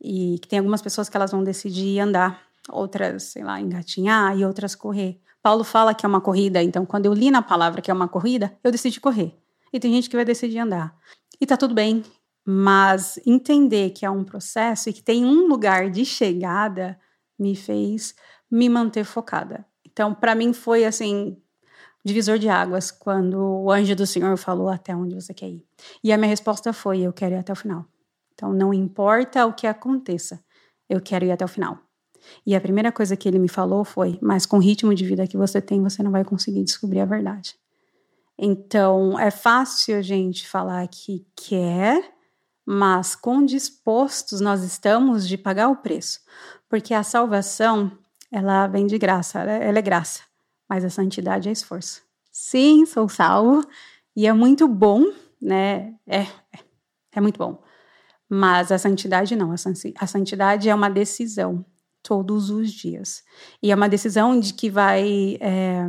E 0.00 0.38
que 0.40 0.48
tem 0.48 0.58
algumas 0.58 0.80
pessoas 0.80 1.08
que 1.08 1.16
elas 1.16 1.30
vão 1.30 1.44
decidir 1.44 2.00
andar, 2.00 2.42
outras, 2.68 3.24
sei 3.24 3.42
lá, 3.42 3.60
engatinhar 3.60 4.36
e 4.38 4.44
outras 4.44 4.74
correr. 4.74 5.20
Paulo 5.42 5.64
fala 5.64 5.94
que 5.94 6.04
é 6.04 6.08
uma 6.08 6.20
corrida, 6.20 6.62
então 6.62 6.84
quando 6.84 7.06
eu 7.06 7.14
li 7.14 7.30
na 7.30 7.42
palavra 7.42 7.80
que 7.80 7.90
é 7.90 7.94
uma 7.94 8.08
corrida, 8.08 8.56
eu 8.62 8.70
decidi 8.70 9.00
correr. 9.00 9.34
E 9.72 9.80
tem 9.80 9.92
gente 9.92 10.10
que 10.10 10.16
vai 10.16 10.24
decidir 10.24 10.58
andar. 10.58 10.94
E 11.40 11.46
tá 11.46 11.56
tudo 11.56 11.74
bem, 11.74 12.02
mas 12.44 13.18
entender 13.26 13.90
que 13.90 14.04
é 14.04 14.10
um 14.10 14.24
processo 14.24 14.88
e 14.88 14.92
que 14.92 15.02
tem 15.02 15.24
um 15.24 15.46
lugar 15.46 15.90
de 15.90 16.04
chegada 16.04 16.98
me 17.38 17.56
fez 17.56 18.14
me 18.50 18.68
manter 18.68 19.04
focada. 19.04 19.64
Então, 19.86 20.14
para 20.14 20.34
mim 20.34 20.52
foi 20.52 20.84
assim, 20.84 21.36
divisor 22.04 22.38
de 22.38 22.48
águas 22.48 22.90
quando 22.90 23.38
o 23.38 23.70
anjo 23.70 23.94
do 23.94 24.06
Senhor 24.06 24.36
falou 24.36 24.68
até 24.68 24.94
onde 24.94 25.14
você 25.14 25.32
quer 25.32 25.48
ir. 25.48 25.64
E 26.02 26.12
a 26.12 26.18
minha 26.18 26.28
resposta 26.28 26.72
foi: 26.72 27.00
eu 27.00 27.12
quero 27.12 27.34
ir 27.34 27.38
até 27.38 27.52
o 27.52 27.56
final. 27.56 27.86
Então, 28.40 28.54
não 28.54 28.72
importa 28.72 29.44
o 29.44 29.52
que 29.52 29.66
aconteça, 29.66 30.42
eu 30.88 30.98
quero 30.98 31.26
ir 31.26 31.30
até 31.30 31.44
o 31.44 31.48
final. 31.48 31.78
E 32.46 32.56
a 32.56 32.60
primeira 32.60 32.90
coisa 32.90 33.14
que 33.14 33.28
ele 33.28 33.38
me 33.38 33.48
falou 33.48 33.84
foi: 33.84 34.18
mas 34.22 34.46
com 34.46 34.56
o 34.56 34.60
ritmo 34.60 34.94
de 34.94 35.04
vida 35.04 35.26
que 35.26 35.36
você 35.36 35.60
tem, 35.60 35.82
você 35.82 36.02
não 36.02 36.10
vai 36.10 36.24
conseguir 36.24 36.64
descobrir 36.64 37.00
a 37.00 37.04
verdade. 37.04 37.54
Então, 38.38 39.18
é 39.18 39.30
fácil 39.30 39.98
a 39.98 40.00
gente 40.00 40.48
falar 40.48 40.88
que 40.88 41.26
quer, 41.36 42.02
mas 42.64 43.14
com 43.14 43.44
dispostos 43.44 44.40
nós 44.40 44.64
estamos 44.64 45.28
de 45.28 45.36
pagar 45.36 45.68
o 45.68 45.76
preço, 45.76 46.20
porque 46.66 46.94
a 46.94 47.02
salvação 47.02 47.92
ela 48.32 48.66
vem 48.68 48.86
de 48.86 48.96
graça, 48.96 49.40
ela, 49.40 49.78
é 49.78 49.82
graça, 49.82 50.22
mas 50.66 50.82
a 50.82 50.88
santidade 50.88 51.46
é 51.50 51.52
esforço. 51.52 52.00
Sim, 52.32 52.86
sou 52.86 53.06
salvo 53.06 53.62
e 54.16 54.26
é 54.26 54.32
muito 54.32 54.66
bom, 54.66 55.04
né? 55.42 55.94
É, 56.06 56.22
é, 56.22 56.58
é 57.12 57.20
muito 57.20 57.36
bom. 57.36 57.62
Mas 58.30 58.70
a 58.70 58.78
santidade 58.78 59.34
não, 59.34 59.52
a 59.52 60.06
santidade 60.06 60.68
é 60.68 60.74
uma 60.74 60.88
decisão 60.88 61.66
todos 62.02 62.48
os 62.48 62.70
dias. 62.70 63.24
E 63.62 63.72
é 63.72 63.74
uma 63.74 63.88
decisão 63.88 64.38
de 64.38 64.54
que 64.54 64.70
vai. 64.70 65.36
É, 65.40 65.86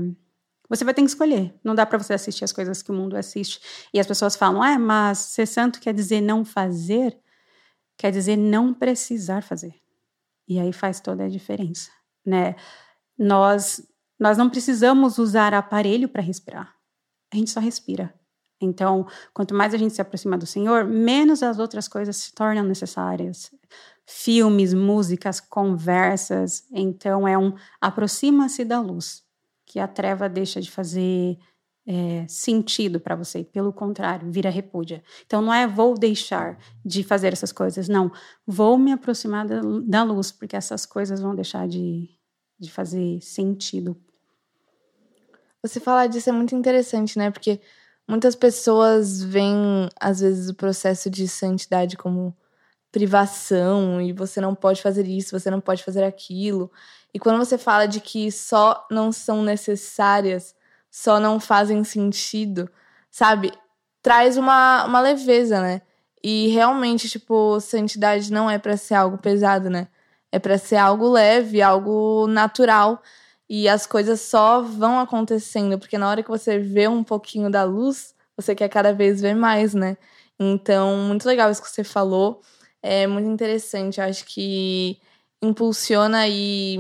você 0.68 0.84
vai 0.84 0.94
ter 0.94 1.02
que 1.02 1.08
escolher. 1.08 1.54
Não 1.64 1.76
dá 1.76 1.86
para 1.86 2.00
você 2.00 2.14
assistir 2.14 2.44
as 2.44 2.52
coisas 2.52 2.82
que 2.82 2.92
o 2.92 2.94
mundo 2.94 3.16
assiste. 3.16 3.62
E 3.94 4.00
as 4.00 4.08
pessoas 4.08 4.36
falam, 4.36 4.64
é, 4.64 4.78
mas 4.78 5.20
ser 5.20 5.46
santo 5.46 5.80
quer 5.80 5.94
dizer 5.94 6.22
não 6.22 6.44
fazer, 6.44 7.16
quer 7.98 8.12
dizer 8.12 8.38
não 8.38 8.74
precisar 8.74 9.44
fazer. 9.44 9.76
E 10.48 10.60
aí 10.60 10.74
faz 10.74 11.00
toda 11.00 11.26
a 11.26 11.30
diferença 11.30 11.92
né? 12.26 12.56
Nós 13.18 13.88
nós 14.20 14.38
não 14.38 14.50
precisamos 14.50 15.18
usar 15.18 15.52
aparelho 15.52 16.08
para 16.08 16.22
respirar. 16.22 16.76
A 17.34 17.38
gente 17.38 17.50
só 17.50 17.60
respira. 17.60 18.14
Então, 18.62 19.08
quanto 19.34 19.56
mais 19.56 19.74
a 19.74 19.78
gente 19.78 19.94
se 19.94 20.02
aproxima 20.02 20.38
do 20.38 20.46
Senhor, 20.46 20.86
menos 20.86 21.42
as 21.42 21.60
outras 21.60 21.88
coisas 21.88 22.16
se 22.16 22.34
tornam 22.34 22.64
necessárias. 22.64 23.52
Filmes, 24.06 24.74
músicas, 24.74 25.40
conversas. 25.40 26.66
Então, 26.72 27.28
é 27.28 27.38
um 27.38 27.54
aproxima-se 27.80 28.64
da 28.64 28.80
luz, 28.80 29.24
que 29.66 29.80
a 29.80 29.88
treva 29.88 30.30
deixa 30.30 30.62
de 30.62 30.70
fazer 30.70 31.38
é, 31.86 32.26
sentido 32.28 33.00
para 33.00 33.16
você. 33.16 33.44
Pelo 33.44 33.74
contrário, 33.74 34.32
vira 34.32 34.50
repúdia. 34.50 35.04
Então, 35.26 35.42
não 35.42 35.54
é 35.54 35.68
vou 35.68 35.98
deixar 35.98 36.58
de 36.86 37.04
fazer 37.04 37.34
essas 37.34 37.52
coisas, 37.52 37.88
não. 37.88 38.12
Vou 38.46 38.78
me 38.78 38.92
aproximar 38.92 39.48
da, 39.48 39.62
da 39.84 40.04
luz, 40.04 40.32
porque 40.32 40.56
essas 40.56 40.86
coisas 40.86 41.20
vão 41.20 41.36
deixar 41.36 41.68
de, 41.68 42.10
de 42.60 42.72
fazer 42.72 43.20
sentido. 43.22 43.98
Você 45.64 45.80
falar 45.80 46.08
disso 46.08 46.30
é 46.30 46.34
muito 46.34 46.56
interessante, 46.56 47.18
né? 47.18 47.30
Porque 47.30 47.60
muitas 48.12 48.36
pessoas 48.36 49.24
veem, 49.24 49.88
às 49.98 50.20
vezes, 50.20 50.50
o 50.50 50.54
processo 50.54 51.10
de 51.10 51.30
santidade 51.30 51.96
como 51.96 52.36
privação 52.92 54.02
e 54.02 54.12
você 54.12 54.42
não 54.42 54.54
pode 54.54 54.82
fazer 54.82 55.08
isso, 55.08 55.40
você 55.40 55.50
não 55.50 55.62
pode 55.62 55.82
fazer 55.82 56.04
aquilo. 56.04 56.70
E 57.14 57.20
quando 57.20 57.38
você 57.38 57.58
fala 57.58 57.86
de 57.88 58.02
que 58.02 58.30
só 58.30 58.86
não 58.92 59.14
são 59.14 59.42
necessárias 59.44 60.54
só 60.90 61.22
não 61.22 61.40
fazem 61.40 61.86
sentido, 61.86 62.70
sabe? 63.10 63.54
Traz 64.02 64.36
uma, 64.36 64.84
uma 64.86 65.00
leveza, 65.00 65.62
né? 65.62 65.82
E 66.22 66.50
realmente, 66.50 67.08
tipo, 67.08 67.62
santidade 67.62 68.30
não 68.32 68.50
é 68.52 68.60
para 68.60 68.76
ser 68.76 68.96
algo 68.96 69.18
pesado, 69.18 69.70
né? 69.70 69.88
É 70.30 70.38
para 70.38 70.58
ser 70.58 70.76
algo 70.76 71.10
leve, 71.10 71.62
algo 71.62 72.28
natural. 72.28 73.02
E 73.54 73.68
as 73.68 73.86
coisas 73.86 74.22
só 74.22 74.62
vão 74.62 74.98
acontecendo, 74.98 75.78
porque 75.78 75.98
na 75.98 76.08
hora 76.08 76.24
que 76.24 76.30
você 76.30 76.58
vê 76.58 76.88
um 76.88 77.04
pouquinho 77.04 77.52
da 77.52 77.66
luz, 77.66 78.16
você 78.34 78.56
quer 78.56 78.70
cada 78.70 78.94
vez 78.94 79.20
ver 79.20 79.36
mais, 79.36 79.74
né? 79.74 79.98
Então, 80.40 80.96
muito 81.00 81.26
legal 81.26 81.52
isso 81.52 81.62
que 81.62 81.70
você 81.70 81.84
falou. 81.84 82.40
É 82.82 83.06
muito 83.06 83.28
interessante. 83.28 84.00
Eu 84.00 84.06
acho 84.06 84.24
que 84.24 84.98
impulsiona 85.42 86.30
e 86.30 86.80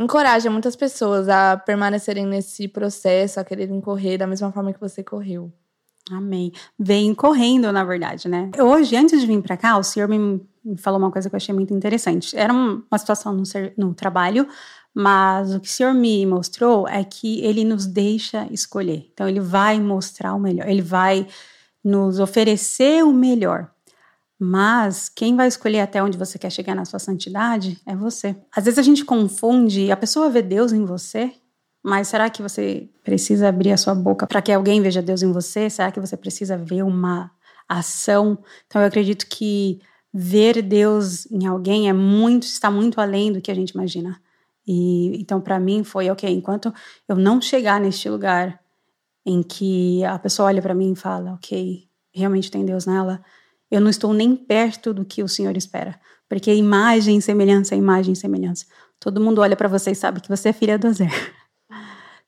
encoraja 0.00 0.48
muitas 0.48 0.74
pessoas 0.74 1.28
a 1.28 1.58
permanecerem 1.58 2.24
nesse 2.24 2.66
processo, 2.66 3.38
a 3.38 3.44
quererem 3.44 3.78
correr 3.78 4.16
da 4.16 4.26
mesma 4.26 4.50
forma 4.50 4.72
que 4.72 4.80
você 4.80 5.04
correu. 5.04 5.52
Amém. 6.10 6.50
Vem 6.78 7.14
correndo, 7.14 7.70
na 7.70 7.84
verdade, 7.84 8.26
né? 8.26 8.50
Hoje, 8.58 8.96
antes 8.96 9.20
de 9.20 9.26
vir 9.26 9.42
para 9.42 9.56
cá, 9.56 9.76
o 9.76 9.82
senhor 9.82 10.08
me, 10.08 10.40
falou 10.78 10.98
uma 10.98 11.10
coisa 11.10 11.28
que 11.28 11.34
eu 11.34 11.36
achei 11.36 11.54
muito 11.54 11.74
interessante. 11.74 12.36
Era 12.36 12.52
uma 12.52 12.98
situação 12.98 13.34
no, 13.34 13.42
no 13.76 13.94
trabalho, 13.94 14.48
mas 14.94 15.54
o 15.54 15.60
que 15.60 15.68
o 15.68 15.70
senhor 15.70 15.94
me 15.94 16.24
mostrou 16.26 16.88
é 16.88 17.04
que 17.04 17.40
ele 17.42 17.64
nos 17.64 17.86
deixa 17.86 18.46
escolher. 18.50 19.08
Então, 19.12 19.28
ele 19.28 19.40
vai 19.40 19.80
mostrar 19.80 20.34
o 20.34 20.40
melhor, 20.40 20.68
ele 20.68 20.82
vai 20.82 21.26
nos 21.82 22.18
oferecer 22.18 23.04
o 23.04 23.12
melhor. 23.12 23.70
Mas 24.42 25.10
quem 25.10 25.36
vai 25.36 25.48
escolher 25.48 25.80
até 25.80 26.02
onde 26.02 26.16
você 26.16 26.38
quer 26.38 26.50
chegar 26.50 26.74
na 26.74 26.86
sua 26.86 26.98
santidade 26.98 27.78
é 27.84 27.94
você. 27.94 28.34
Às 28.56 28.64
vezes 28.64 28.78
a 28.78 28.82
gente 28.82 29.04
confunde, 29.04 29.92
a 29.92 29.96
pessoa 29.96 30.30
vê 30.30 30.40
Deus 30.40 30.72
em 30.72 30.84
você, 30.84 31.34
mas 31.82 32.08
será 32.08 32.30
que 32.30 32.42
você 32.42 32.88
precisa 33.04 33.48
abrir 33.48 33.72
a 33.72 33.76
sua 33.76 33.94
boca 33.94 34.26
para 34.26 34.40
que 34.40 34.50
alguém 34.50 34.80
veja 34.80 35.02
Deus 35.02 35.22
em 35.22 35.30
você? 35.30 35.68
Será 35.68 35.92
que 35.92 36.00
você 36.00 36.16
precisa 36.16 36.56
ver 36.56 36.82
uma 36.82 37.30
ação? 37.68 38.38
Então 38.66 38.80
eu 38.80 38.88
acredito 38.88 39.26
que 39.26 39.80
ver 40.12 40.62
Deus 40.62 41.30
em 41.30 41.46
alguém 41.46 41.90
é 41.90 41.92
muito, 41.92 42.44
está 42.44 42.70
muito 42.70 42.98
além 42.98 43.30
do 43.30 43.42
que 43.42 43.50
a 43.50 43.54
gente 43.54 43.70
imagina. 43.70 44.20
E 44.72 45.20
então 45.20 45.40
para 45.40 45.58
mim 45.58 45.82
foi 45.82 46.08
ok, 46.08 46.30
enquanto 46.30 46.72
eu 47.08 47.16
não 47.16 47.40
chegar 47.40 47.80
neste 47.80 48.08
lugar 48.08 48.60
em 49.26 49.42
que 49.42 50.04
a 50.04 50.16
pessoa 50.16 50.46
olha 50.46 50.62
para 50.62 50.74
mim 50.74 50.92
e 50.92 50.96
fala, 50.96 51.32
ok, 51.32 51.88
realmente 52.14 52.52
tem 52.52 52.64
Deus 52.64 52.86
nela, 52.86 53.20
eu 53.68 53.80
não 53.80 53.90
estou 53.90 54.12
nem 54.12 54.36
perto 54.36 54.94
do 54.94 55.04
que 55.04 55.24
o 55.24 55.28
Senhor 55.28 55.56
espera. 55.56 55.98
Porque 56.28 56.54
imagem, 56.54 57.20
semelhança, 57.20 57.74
imagem, 57.74 58.14
semelhança. 58.14 58.64
Todo 59.00 59.20
mundo 59.20 59.40
olha 59.40 59.56
para 59.56 59.66
você 59.66 59.90
e 59.90 59.94
sabe 59.96 60.20
que 60.20 60.28
você 60.28 60.50
é 60.50 60.52
filha 60.52 60.78
do 60.78 60.86
Azer. 60.86 61.10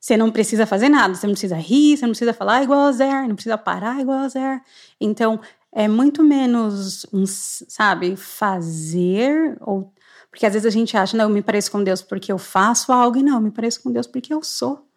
Você 0.00 0.16
não 0.16 0.32
precisa 0.32 0.66
fazer 0.66 0.88
nada, 0.88 1.14
você 1.14 1.28
não 1.28 1.32
precisa 1.34 1.54
rir, 1.54 1.96
você 1.96 2.04
não 2.04 2.10
precisa 2.10 2.34
falar 2.34 2.64
igual 2.64 2.86
a 2.86 2.90
Zer, 2.90 3.28
não 3.28 3.36
precisa 3.36 3.56
parar 3.56 4.00
igual 4.00 4.18
a 4.18 4.28
Zer. 4.28 4.60
Então, 5.00 5.40
é 5.70 5.86
muito 5.86 6.24
menos, 6.24 7.06
um, 7.12 7.24
sabe, 7.24 8.16
fazer 8.16 9.56
ou 9.60 9.92
porque 10.32 10.46
às 10.46 10.54
vezes 10.54 10.64
a 10.64 10.70
gente 10.70 10.96
acha, 10.96 11.14
não, 11.14 11.26
eu 11.26 11.30
me 11.30 11.42
pareço 11.42 11.70
com 11.70 11.84
Deus 11.84 12.00
porque 12.00 12.32
eu 12.32 12.38
faço 12.38 12.90
algo 12.90 13.18
e 13.18 13.22
não, 13.22 13.34
eu 13.34 13.40
me 13.42 13.50
pareço 13.50 13.82
com 13.82 13.92
Deus 13.92 14.06
porque 14.06 14.32
eu 14.32 14.42
sou. 14.42 14.88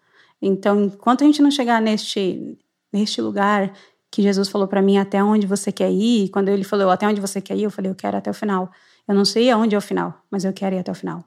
Então, 0.42 0.86
enquanto 0.86 1.24
a 1.24 1.28
gente 1.28 1.42
não 1.42 1.52
chegar 1.52 1.82
neste 1.82 2.58
neste 2.92 3.22
lugar 3.22 3.74
que 4.10 4.22
Jesus 4.22 4.48
falou 4.48 4.66
para 4.66 4.82
mim 4.82 4.98
até 4.98 5.22
onde 5.22 5.46
você 5.46 5.74
quer 5.74 5.92
ir, 5.92 6.30
quando 6.30 6.48
ele 6.48 6.64
falou 6.64 6.90
até 6.90 7.06
onde 7.06 7.20
você 7.20 7.42
quer 7.42 7.58
ir, 7.58 7.64
eu 7.64 7.70
falei 7.70 7.92
eu 7.92 7.96
quero 7.96 8.16
até 8.16 8.32
o 8.32 8.34
final. 8.34 8.72
Eu 9.06 9.14
não 9.14 9.26
sei 9.26 9.52
aonde 9.52 9.76
é 9.76 9.78
o 9.78 9.82
final, 9.82 10.24
mas 10.32 10.46
eu 10.46 10.54
quero 10.54 10.74
ir 10.74 10.80
até 10.80 10.92
o 10.92 10.96
final. 10.96 11.22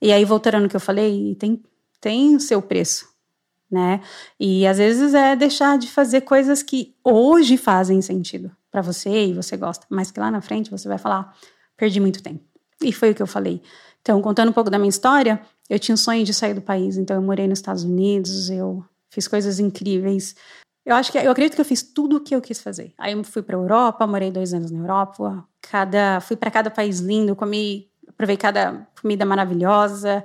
E 0.00 0.12
aí 0.12 0.24
voltando 0.24 0.60
no 0.60 0.68
que 0.68 0.74
eu 0.74 0.80
falei, 0.80 1.36
tem 1.36 1.62
tem 2.00 2.34
o 2.34 2.40
seu 2.40 2.60
preço, 2.60 3.08
né? 3.70 4.00
E 4.40 4.66
às 4.66 4.78
vezes 4.78 5.14
é 5.14 5.36
deixar 5.36 5.78
de 5.78 5.88
fazer 5.88 6.22
coisas 6.22 6.64
que 6.64 6.96
hoje 7.04 7.56
fazem 7.56 8.02
sentido 8.02 8.50
para 8.72 8.82
você 8.82 9.26
e 9.26 9.34
você 9.34 9.56
gosta, 9.56 9.86
mas 9.88 10.10
que 10.10 10.18
lá 10.18 10.32
na 10.32 10.40
frente 10.40 10.68
você 10.68 10.88
vai 10.88 10.98
falar, 10.98 11.32
perdi 11.76 12.00
muito 12.00 12.20
tempo. 12.20 12.51
E 12.82 12.92
foi 12.92 13.10
o 13.10 13.14
que 13.14 13.22
eu 13.22 13.26
falei. 13.26 13.62
Então, 14.00 14.20
contando 14.20 14.48
um 14.48 14.52
pouco 14.52 14.68
da 14.68 14.78
minha 14.78 14.88
história, 14.88 15.40
eu 15.70 15.78
tinha 15.78 15.94
um 15.94 15.96
sonho 15.96 16.24
de 16.24 16.34
sair 16.34 16.54
do 16.54 16.60
país, 16.60 16.96
então 16.96 17.16
eu 17.16 17.22
morei 17.22 17.46
nos 17.46 17.60
Estados 17.60 17.84
Unidos, 17.84 18.50
eu 18.50 18.84
fiz 19.08 19.28
coisas 19.28 19.60
incríveis. 19.60 20.34
Eu 20.84 20.96
acho 20.96 21.12
que 21.12 21.18
eu 21.18 21.30
acredito 21.30 21.54
que 21.54 21.60
eu 21.60 21.64
fiz 21.64 21.82
tudo 21.82 22.16
o 22.16 22.20
que 22.20 22.34
eu 22.34 22.40
quis 22.40 22.60
fazer. 22.60 22.92
Aí 22.98 23.12
eu 23.12 23.22
fui 23.22 23.42
para 23.42 23.56
Europa, 23.56 24.04
morei 24.06 24.32
dois 24.32 24.52
anos 24.52 24.72
na 24.72 24.80
Europa, 24.80 25.44
cada 25.60 26.20
fui 26.20 26.36
para 26.36 26.50
cada 26.50 26.70
país 26.70 26.98
lindo, 26.98 27.36
comi, 27.36 27.88
provei 28.16 28.36
cada 28.36 28.88
comida 29.00 29.24
maravilhosa. 29.24 30.24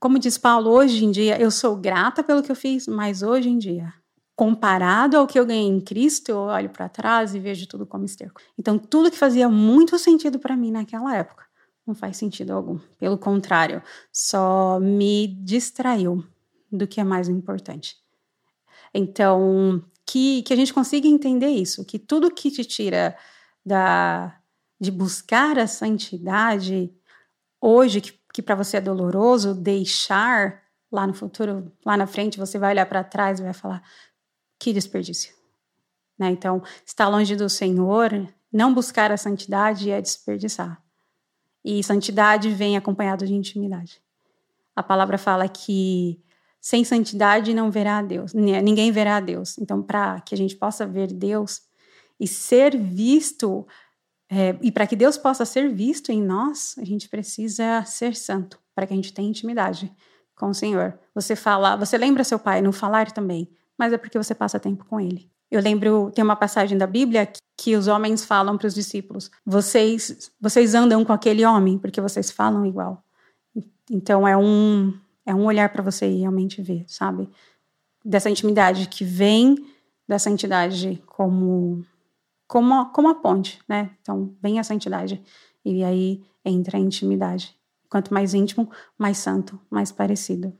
Como 0.00 0.18
diz 0.18 0.38
Paulo, 0.38 0.70
hoje 0.70 1.04
em 1.04 1.10
dia 1.10 1.38
eu 1.38 1.50
sou 1.50 1.76
grata 1.76 2.24
pelo 2.24 2.42
que 2.42 2.50
eu 2.50 2.56
fiz, 2.56 2.86
mas 2.86 3.22
hoje 3.22 3.50
em 3.50 3.58
dia, 3.58 3.92
comparado 4.34 5.18
ao 5.18 5.26
que 5.26 5.38
eu 5.38 5.44
ganhei 5.44 5.66
em 5.66 5.80
Cristo, 5.80 6.30
eu 6.30 6.38
olho 6.38 6.70
para 6.70 6.88
trás 6.88 7.34
e 7.34 7.38
vejo 7.38 7.66
tudo 7.68 7.84
como 7.84 8.06
esterco. 8.06 8.40
Então, 8.58 8.78
tudo 8.78 9.10
que 9.10 9.18
fazia 9.18 9.48
muito 9.48 9.98
sentido 9.98 10.38
para 10.38 10.56
mim 10.56 10.70
naquela 10.70 11.14
época 11.14 11.47
não 11.88 11.94
faz 11.94 12.18
sentido 12.18 12.52
algum. 12.52 12.78
Pelo 12.98 13.16
contrário, 13.16 13.82
só 14.12 14.78
me 14.78 15.26
distraiu 15.26 16.22
do 16.70 16.86
que 16.86 17.00
é 17.00 17.04
mais 17.04 17.28
importante. 17.28 17.96
Então, 18.92 19.82
que, 20.06 20.42
que 20.42 20.52
a 20.52 20.56
gente 20.56 20.72
consiga 20.72 21.08
entender 21.08 21.48
isso, 21.48 21.84
que 21.84 21.98
tudo 21.98 22.30
que 22.30 22.50
te 22.50 22.64
tira 22.64 23.16
da 23.64 24.34
de 24.80 24.92
buscar 24.92 25.58
a 25.58 25.66
santidade 25.66 26.94
hoje, 27.60 28.00
que, 28.00 28.12
que 28.32 28.40
para 28.40 28.54
você 28.54 28.76
é 28.76 28.80
doloroso, 28.80 29.52
deixar 29.52 30.62
lá 30.92 31.04
no 31.04 31.12
futuro, 31.12 31.72
lá 31.84 31.96
na 31.96 32.06
frente, 32.06 32.38
você 32.38 32.60
vai 32.60 32.70
olhar 32.70 32.86
para 32.86 33.02
trás 33.02 33.40
e 33.40 33.42
vai 33.42 33.52
falar: 33.52 33.82
que 34.58 34.72
desperdício. 34.72 35.34
Né? 36.18 36.30
Então, 36.30 36.62
estar 36.86 37.08
longe 37.08 37.34
do 37.34 37.48
Senhor, 37.48 38.10
não 38.52 38.72
buscar 38.72 39.10
a 39.10 39.16
santidade 39.16 39.90
é 39.90 40.00
desperdiçar. 40.00 40.80
E 41.70 41.82
santidade 41.82 42.48
vem 42.48 42.78
acompanhado 42.78 43.26
de 43.26 43.34
intimidade. 43.34 44.00
A 44.74 44.82
palavra 44.82 45.18
fala 45.18 45.46
que 45.46 46.18
sem 46.58 46.82
santidade 46.82 47.52
não 47.52 47.70
verá 47.70 47.98
a 47.98 48.02
Deus, 48.02 48.32
ninguém 48.32 48.90
verá 48.90 49.18
a 49.18 49.20
Deus. 49.20 49.58
Então, 49.58 49.82
para 49.82 50.18
que 50.22 50.34
a 50.34 50.38
gente 50.38 50.56
possa 50.56 50.86
ver 50.86 51.12
Deus 51.12 51.60
e 52.18 52.26
ser 52.26 52.74
visto, 52.74 53.66
é, 54.30 54.56
e 54.62 54.72
para 54.72 54.86
que 54.86 54.96
Deus 54.96 55.18
possa 55.18 55.44
ser 55.44 55.68
visto 55.68 56.10
em 56.10 56.22
nós, 56.22 56.74
a 56.78 56.84
gente 56.86 57.06
precisa 57.06 57.84
ser 57.84 58.16
santo, 58.16 58.58
para 58.74 58.86
que 58.86 58.94
a 58.94 58.96
gente 58.96 59.12
tenha 59.12 59.28
intimidade 59.28 59.94
com 60.34 60.48
o 60.48 60.54
Senhor. 60.54 60.98
Você 61.14 61.36
fala, 61.36 61.76
você 61.76 61.98
lembra 61.98 62.24
seu 62.24 62.38
pai 62.38 62.62
no 62.62 62.72
falar 62.72 63.12
também, 63.12 63.46
mas 63.76 63.92
é 63.92 63.98
porque 63.98 64.16
você 64.16 64.34
passa 64.34 64.58
tempo 64.58 64.86
com 64.86 64.98
ele. 64.98 65.30
Eu 65.50 65.60
lembro, 65.62 66.10
tem 66.14 66.22
uma 66.22 66.36
passagem 66.36 66.76
da 66.76 66.86
Bíblia 66.86 67.26
que, 67.26 67.38
que 67.56 67.76
os 67.76 67.86
homens 67.86 68.24
falam 68.24 68.58
para 68.58 68.66
os 68.66 68.74
discípulos: 68.74 69.30
vocês, 69.44 70.30
vocês 70.40 70.74
andam 70.74 71.04
com 71.04 71.12
aquele 71.12 71.44
homem 71.44 71.78
porque 71.78 72.00
vocês 72.00 72.30
falam 72.30 72.66
igual. 72.66 73.02
Então 73.90 74.26
é 74.26 74.36
um 74.36 74.92
é 75.24 75.34
um 75.34 75.44
olhar 75.44 75.68
para 75.70 75.82
você 75.82 76.06
realmente 76.06 76.62
ver, 76.62 76.84
sabe? 76.86 77.28
Dessa 78.04 78.30
intimidade 78.30 78.88
que 78.88 79.04
vem 79.04 79.56
dessa 80.06 80.30
entidade 80.30 81.02
como 81.06 81.84
como 82.46 82.86
como 82.92 83.08
a 83.08 83.14
ponte, 83.14 83.60
né? 83.68 83.90
Então 84.00 84.34
vem 84.42 84.58
essa 84.58 84.74
entidade 84.74 85.22
e 85.64 85.84
aí 85.84 86.22
entra 86.44 86.78
a 86.78 86.80
intimidade. 86.80 87.54
Quanto 87.90 88.12
mais 88.12 88.34
íntimo, 88.34 88.70
mais 88.98 89.18
santo, 89.18 89.58
mais 89.70 89.90
parecido. 89.90 90.52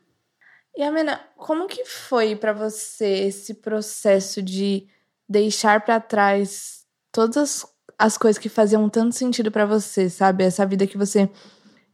E 0.78 0.82
Amena, 0.84 1.20
como 1.36 1.66
que 1.66 1.84
foi 1.84 2.36
para 2.36 2.52
você 2.52 3.24
esse 3.26 3.54
processo 3.54 4.40
de 4.40 4.86
deixar 5.28 5.84
para 5.84 5.98
trás 5.98 6.86
todas 7.10 7.36
as, 7.36 7.66
as, 7.98 8.16
coisas 8.16 8.38
que 8.38 8.48
faziam 8.48 8.88
tanto 8.88 9.12
sentido 9.16 9.50
para 9.50 9.66
você, 9.66 10.08
sabe? 10.08 10.44
Essa 10.44 10.64
vida 10.64 10.86
que 10.86 10.96
você 10.96 11.28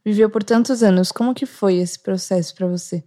viveu 0.05 0.29
por 0.29 0.43
tantos 0.43 0.83
anos. 0.83 1.11
Como 1.11 1.33
que 1.33 1.47
foi 1.47 1.77
esse 1.77 1.97
processo 1.97 2.53
para 2.53 2.67
você? 2.67 3.03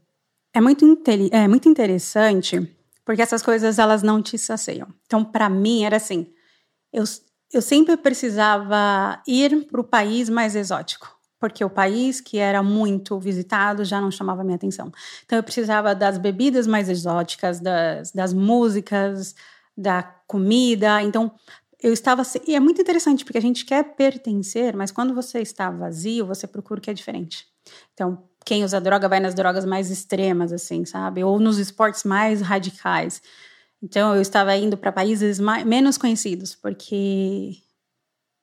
É 0.52 0.60
muito, 0.60 0.84
é 1.30 1.46
muito 1.46 1.68
interessante, 1.68 2.76
porque 3.04 3.22
essas 3.22 3.40
coisas 3.40 3.78
elas 3.78 4.02
não 4.02 4.20
te 4.20 4.36
saciam. 4.36 4.88
Então, 5.06 5.24
para 5.24 5.48
mim 5.48 5.84
era 5.84 5.98
assim, 5.98 6.26
eu, 6.92 7.04
eu 7.52 7.62
sempre 7.62 7.96
precisava 7.96 9.22
ir 9.28 9.68
para 9.68 9.80
o 9.80 9.84
país 9.84 10.28
mais 10.28 10.56
exótico 10.56 11.17
porque 11.38 11.64
o 11.64 11.70
país 11.70 12.20
que 12.20 12.38
era 12.38 12.62
muito 12.62 13.18
visitado 13.18 13.84
já 13.84 14.00
não 14.00 14.10
chamava 14.10 14.42
minha 14.42 14.56
atenção. 14.56 14.92
Então 15.24 15.38
eu 15.38 15.42
precisava 15.42 15.94
das 15.94 16.18
bebidas 16.18 16.66
mais 16.66 16.88
exóticas, 16.88 17.60
das, 17.60 18.12
das 18.12 18.32
músicas, 18.32 19.34
da 19.76 20.02
comida. 20.26 21.02
Então 21.02 21.32
eu 21.80 21.92
estava. 21.92 22.22
E 22.46 22.54
é 22.54 22.60
muito 22.60 22.80
interessante, 22.80 23.24
porque 23.24 23.38
a 23.38 23.42
gente 23.42 23.64
quer 23.64 23.94
pertencer, 23.94 24.76
mas 24.76 24.90
quando 24.90 25.14
você 25.14 25.40
está 25.40 25.70
vazio, 25.70 26.26
você 26.26 26.46
procura 26.46 26.80
o 26.80 26.82
que 26.82 26.90
é 26.90 26.94
diferente. 26.94 27.46
Então, 27.94 28.24
quem 28.44 28.64
usa 28.64 28.80
droga 28.80 29.08
vai 29.08 29.20
nas 29.20 29.34
drogas 29.34 29.64
mais 29.64 29.90
extremas, 29.90 30.52
assim, 30.52 30.84
sabe? 30.84 31.22
Ou 31.22 31.38
nos 31.38 31.58
esportes 31.58 32.04
mais 32.04 32.40
radicais. 32.40 33.22
Então, 33.82 34.14
eu 34.14 34.22
estava 34.22 34.56
indo 34.56 34.76
para 34.76 34.90
países 34.90 35.38
mais, 35.38 35.64
menos 35.64 35.96
conhecidos, 35.96 36.54
porque 36.54 37.58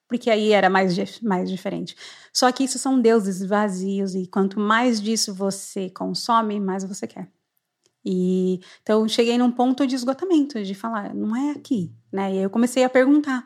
porque 0.08 0.30
aí 0.30 0.52
era 0.52 0.70
mais, 0.70 1.20
mais 1.22 1.50
diferente. 1.50 1.96
Só 2.34 2.52
que 2.52 2.64
isso 2.64 2.78
são 2.78 3.00
deuses 3.00 3.42
vazios 3.48 4.16
e 4.16 4.28
quanto 4.28 4.60
mais 4.60 5.02
disso 5.02 5.34
você 5.34 5.90
consome, 5.90 6.60
mais 6.60 6.84
você 6.84 7.08
quer. 7.08 7.30
E 8.06 8.60
então 8.84 9.08
cheguei 9.08 9.38
num 9.38 9.52
ponto 9.52 9.88
de 9.88 9.96
esgotamento, 9.96 10.64
de 10.64 10.76
falar, 10.76 11.14
não 11.14 11.36
é 11.36 11.52
aqui, 11.52 11.92
né? 12.12 12.36
E 12.36 12.38
eu 12.38 12.50
comecei 12.52 12.84
a 12.84 12.90
perguntar, 12.90 13.40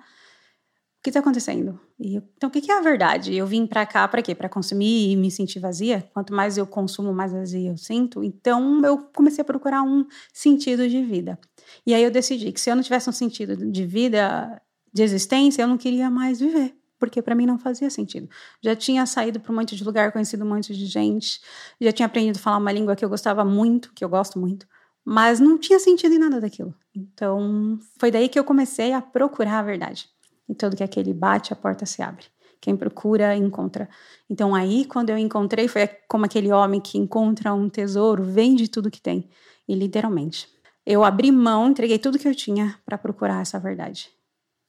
o 1.00 1.02
que 1.02 1.10
está 1.10 1.22
acontecendo? 1.22 1.80
E 1.98 2.16
eu, 2.16 2.24
então 2.36 2.50
o 2.50 2.52
que, 2.52 2.60
que, 2.60 2.70
é 2.70 2.78
a 2.78 2.82
verdade? 2.82 3.34
Eu 3.34 3.48
vim 3.48 3.66
para 3.66 3.86
cá 3.86 4.06
para 4.06 4.22
quê? 4.22 4.36
Para 4.36 4.50
consumir 4.50 5.12
e 5.12 5.16
me 5.16 5.32
sentir 5.32 5.60
vazia? 5.60 6.10
Quanto 6.14 6.34
mais 6.34 6.58
eu 6.58 6.68
consumo, 6.68 7.14
mais 7.14 7.32
vazia 7.32 7.70
eu 7.70 7.78
sinto. 7.78 8.22
Então 8.22 8.84
eu 8.84 8.98
comecei 9.16 9.42
a 9.42 9.46
procurar 9.46 9.82
um 9.82 10.06
sentido 10.34 10.90
de 10.90 11.02
vida. 11.02 11.40
E 11.88 11.94
aí 11.94 12.04
eu 12.04 12.12
decidi 12.12 12.52
que 12.52 12.60
se 12.60 12.70
eu 12.70 12.76
não 12.76 12.84
tivesse 12.84 13.10
um 13.10 13.14
sentido 13.14 13.56
de 13.72 13.86
vida, 13.86 14.62
de 14.94 15.04
existência, 15.04 15.62
eu 15.62 15.68
não 15.68 15.78
queria 15.78 16.10
mais 16.10 16.40
viver, 16.40 16.76
porque 16.98 17.22
para 17.22 17.36
mim 17.36 17.46
não 17.46 17.58
fazia 17.58 17.90
sentido. 17.90 18.30
Já 18.62 18.76
tinha 18.76 19.06
saído 19.06 19.40
para 19.40 19.52
um 19.52 19.56
monte 19.56 19.76
de 19.76 19.84
lugar, 19.84 20.12
conhecido 20.12 20.44
um 20.44 20.50
monte 20.50 20.74
de 20.76 20.86
gente, 20.86 21.42
já 21.80 21.92
tinha 21.92 22.06
aprendido 22.06 22.38
a 22.38 22.40
falar 22.40 22.58
uma 22.58 22.72
língua 22.72 22.96
que 22.96 23.04
eu 23.04 23.10
gostava 23.10 23.46
muito, 23.46 23.94
que 23.94 24.04
eu 24.04 24.10
gosto 24.10 24.40
muito, 24.40 24.68
mas 25.04 25.40
não 25.40 25.58
tinha 25.58 25.80
sentido 25.80 26.14
em 26.14 26.20
nada 26.20 26.40
daquilo. 26.40 26.74
Então, 26.96 27.80
foi 27.98 28.12
daí 28.12 28.30
que 28.30 28.38
eu 28.38 28.44
comecei 28.44 28.94
a 28.94 29.02
procurar 29.02 29.60
a 29.60 29.64
verdade. 29.64 30.10
E 30.48 30.56
todo 30.56 30.76
que 30.76 30.84
aquele 30.84 31.14
bate, 31.14 31.54
a 31.54 31.56
porta 31.56 31.86
se 31.86 32.02
abre. 32.02 32.26
Quem 32.62 32.76
procura, 32.76 33.36
encontra. 33.36 33.88
Então, 34.30 34.54
aí, 34.54 34.84
quando 34.86 35.10
eu 35.10 35.18
encontrei, 35.18 35.68
foi 35.68 35.88
como 36.08 36.26
aquele 36.26 36.52
homem 36.52 36.82
que 36.82 36.98
encontra 36.98 37.54
um 37.54 37.70
tesouro, 37.70 38.24
vende 38.24 38.68
tudo 38.68 38.92
que 38.92 39.02
tem. 39.02 39.30
E 39.68 39.76
literalmente, 39.76 40.50
eu 40.86 41.04
abri 41.04 41.32
mão, 41.32 41.70
entreguei 41.70 42.00
tudo 42.00 42.20
que 42.20 42.28
eu 42.28 42.36
tinha 42.36 42.78
para 42.86 42.98
procurar 42.98 43.42
essa 43.42 43.60
verdade. 43.60 44.10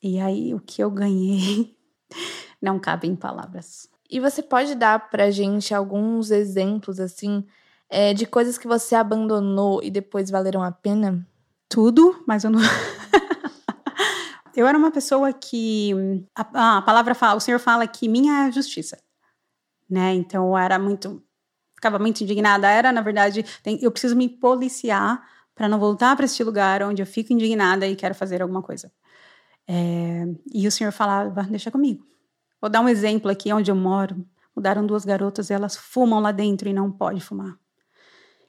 E 0.03 0.19
aí 0.19 0.55
o 0.55 0.61
que 0.61 0.83
eu 0.83 0.91
ganhei 0.91 1.77
não 2.61 2.79
cabe 2.79 3.07
em 3.07 3.17
palavras. 3.17 3.89
E 4.11 4.19
você 4.19 4.43
pode 4.43 4.75
dar 4.75 5.11
pra 5.11 5.31
gente 5.31 5.75
alguns 5.75 6.31
exemplos 6.31 6.99
assim 6.99 7.47
é, 7.89 8.15
de 8.15 8.27
coisas 8.27 8.57
que 8.57 8.67
você 8.67 8.95
abandonou 8.95 9.83
e 9.83 9.91
depois 9.91 10.31
valeram 10.31 10.63
a 10.63 10.73
pena? 10.73 11.27
Tudo, 11.69 12.23
mas 12.27 12.43
eu 12.45 12.51
não. 12.51 12.61
eu 14.57 14.67
era 14.67 14.77
uma 14.77 14.91
pessoa 14.91 15.33
que 15.33 15.93
a, 16.35 16.79
a, 16.79 16.83
palavra 16.83 17.15
fala, 17.15 17.37
o 17.37 17.41
Senhor 17.41 17.59
fala 17.61 17.87
que 17.87 18.09
minha 18.09 18.45
é 18.45 18.47
a 18.47 18.51
justiça, 18.51 18.99
né? 19.89 20.15
Então 20.15 20.49
eu 20.49 20.59
era 20.59 20.79
muito, 20.79 21.23
ficava 21.75 21.99
muito 21.99 22.23
indignada. 22.23 22.69
Era 22.69 22.91
na 22.93 23.01
verdade, 23.01 23.45
tem, 23.63 23.79
eu 23.83 23.91
preciso 23.91 24.17
me 24.17 24.29
policiar 24.29 25.23
para 25.55 25.69
não 25.69 25.79
voltar 25.79 26.17
para 26.17 26.25
este 26.25 26.43
lugar 26.43 26.83
onde 26.83 27.03
eu 27.03 27.07
fico 27.07 27.33
indignada 27.33 27.87
e 27.87 27.95
quero 27.95 28.15
fazer 28.15 28.43
alguma 28.43 28.63
coisa. 28.63 28.91
É, 29.73 30.27
e 30.53 30.67
o 30.67 30.73
senhor 30.73 30.91
falava, 30.91 31.45
deixa 31.45 31.71
comigo. 31.71 32.05
Vou 32.61 32.69
dar 32.69 32.81
um 32.81 32.89
exemplo 32.89 33.31
aqui 33.31 33.53
onde 33.53 33.71
eu 33.71 33.77
moro. 33.77 34.27
Mudaram 34.55 34.85
duas 34.85 35.05
garotas 35.05 35.49
e 35.49 35.53
elas 35.53 35.77
fumam 35.77 36.19
lá 36.19 36.33
dentro 36.33 36.69
e 36.69 36.73
não 36.73 36.91
pode 36.91 37.21
fumar. 37.21 37.57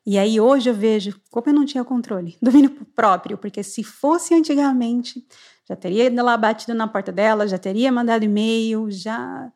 E 0.03 0.17
aí 0.17 0.41
hoje 0.41 0.67
eu 0.67 0.73
vejo 0.73 1.21
como 1.29 1.47
eu 1.47 1.53
não 1.53 1.63
tinha 1.63 1.83
controle, 1.83 2.35
domínio 2.41 2.71
próprio, 2.95 3.37
porque 3.37 3.61
se 3.61 3.83
fosse 3.83 4.33
antigamente, 4.33 5.23
já 5.69 5.75
teria 5.75 6.05
ido 6.05 6.23
lá 6.23 6.35
batido 6.35 6.73
na 6.73 6.87
porta 6.87 7.11
dela, 7.11 7.47
já 7.47 7.59
teria 7.59 7.91
mandado 7.91 8.25
e-mail, 8.25 8.89
já. 8.89 9.51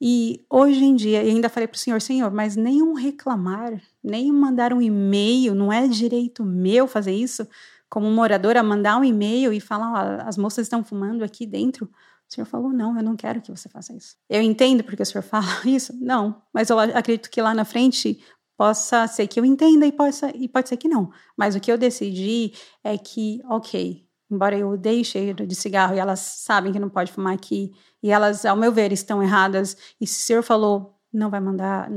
E 0.00 0.44
hoje 0.50 0.84
em 0.84 0.96
dia, 0.96 1.22
eu 1.22 1.30
ainda 1.30 1.48
falei 1.48 1.68
para 1.68 1.76
o 1.76 1.78
senhor, 1.78 2.00
senhor, 2.02 2.32
mas 2.32 2.56
nenhum 2.56 2.92
reclamar, 2.92 3.80
nem 4.02 4.32
mandar 4.32 4.72
um 4.72 4.82
e-mail, 4.82 5.54
não 5.54 5.72
é 5.72 5.86
direito 5.86 6.44
meu 6.44 6.88
fazer 6.88 7.12
isso, 7.12 7.46
como 7.94 8.10
moradora, 8.10 8.60
mandar 8.60 8.98
um 8.98 9.04
e-mail 9.04 9.52
e 9.52 9.60
falar, 9.60 10.22
as 10.26 10.36
moças 10.36 10.66
estão 10.66 10.82
fumando 10.82 11.22
aqui 11.22 11.46
dentro. 11.46 11.84
O 12.28 12.34
senhor 12.34 12.44
falou, 12.44 12.72
não, 12.72 12.96
eu 12.96 13.04
não 13.04 13.14
quero 13.14 13.40
que 13.40 13.52
você 13.52 13.68
faça 13.68 13.94
isso. 13.94 14.16
Eu 14.28 14.42
entendo 14.42 14.82
porque 14.82 15.00
o 15.00 15.06
senhor 15.06 15.22
fala 15.22 15.46
isso? 15.64 15.96
Não, 16.00 16.42
mas 16.52 16.70
eu 16.70 16.78
acredito 16.80 17.30
que 17.30 17.40
lá 17.40 17.54
na 17.54 17.64
frente 17.64 18.20
possa 18.56 19.06
ser 19.06 19.28
que 19.28 19.38
eu 19.38 19.44
entenda 19.44 19.86
e, 19.86 19.92
possa, 19.92 20.28
e 20.34 20.48
pode 20.48 20.70
ser 20.70 20.76
que 20.76 20.88
não. 20.88 21.12
Mas 21.36 21.54
o 21.54 21.60
que 21.60 21.70
eu 21.70 21.78
decidi 21.78 22.52
é 22.82 22.98
que, 22.98 23.40
ok, 23.48 24.04
embora 24.28 24.58
eu 24.58 24.70
odeie 24.70 25.04
cheiro 25.04 25.46
de 25.46 25.54
cigarro 25.54 25.94
e 25.94 26.00
elas 26.00 26.18
sabem 26.18 26.72
que 26.72 26.80
não 26.80 26.90
pode 26.90 27.12
fumar 27.12 27.32
aqui, 27.32 27.70
e 28.02 28.10
elas, 28.10 28.44
ao 28.44 28.56
meu 28.56 28.72
ver, 28.72 28.90
estão 28.90 29.22
erradas, 29.22 29.76
e 30.00 30.06
se 30.06 30.20
o 30.20 30.26
senhor 30.26 30.42
falou, 30.42 30.98
não 31.12 31.30
vai 31.30 31.38
mandar 31.38 31.88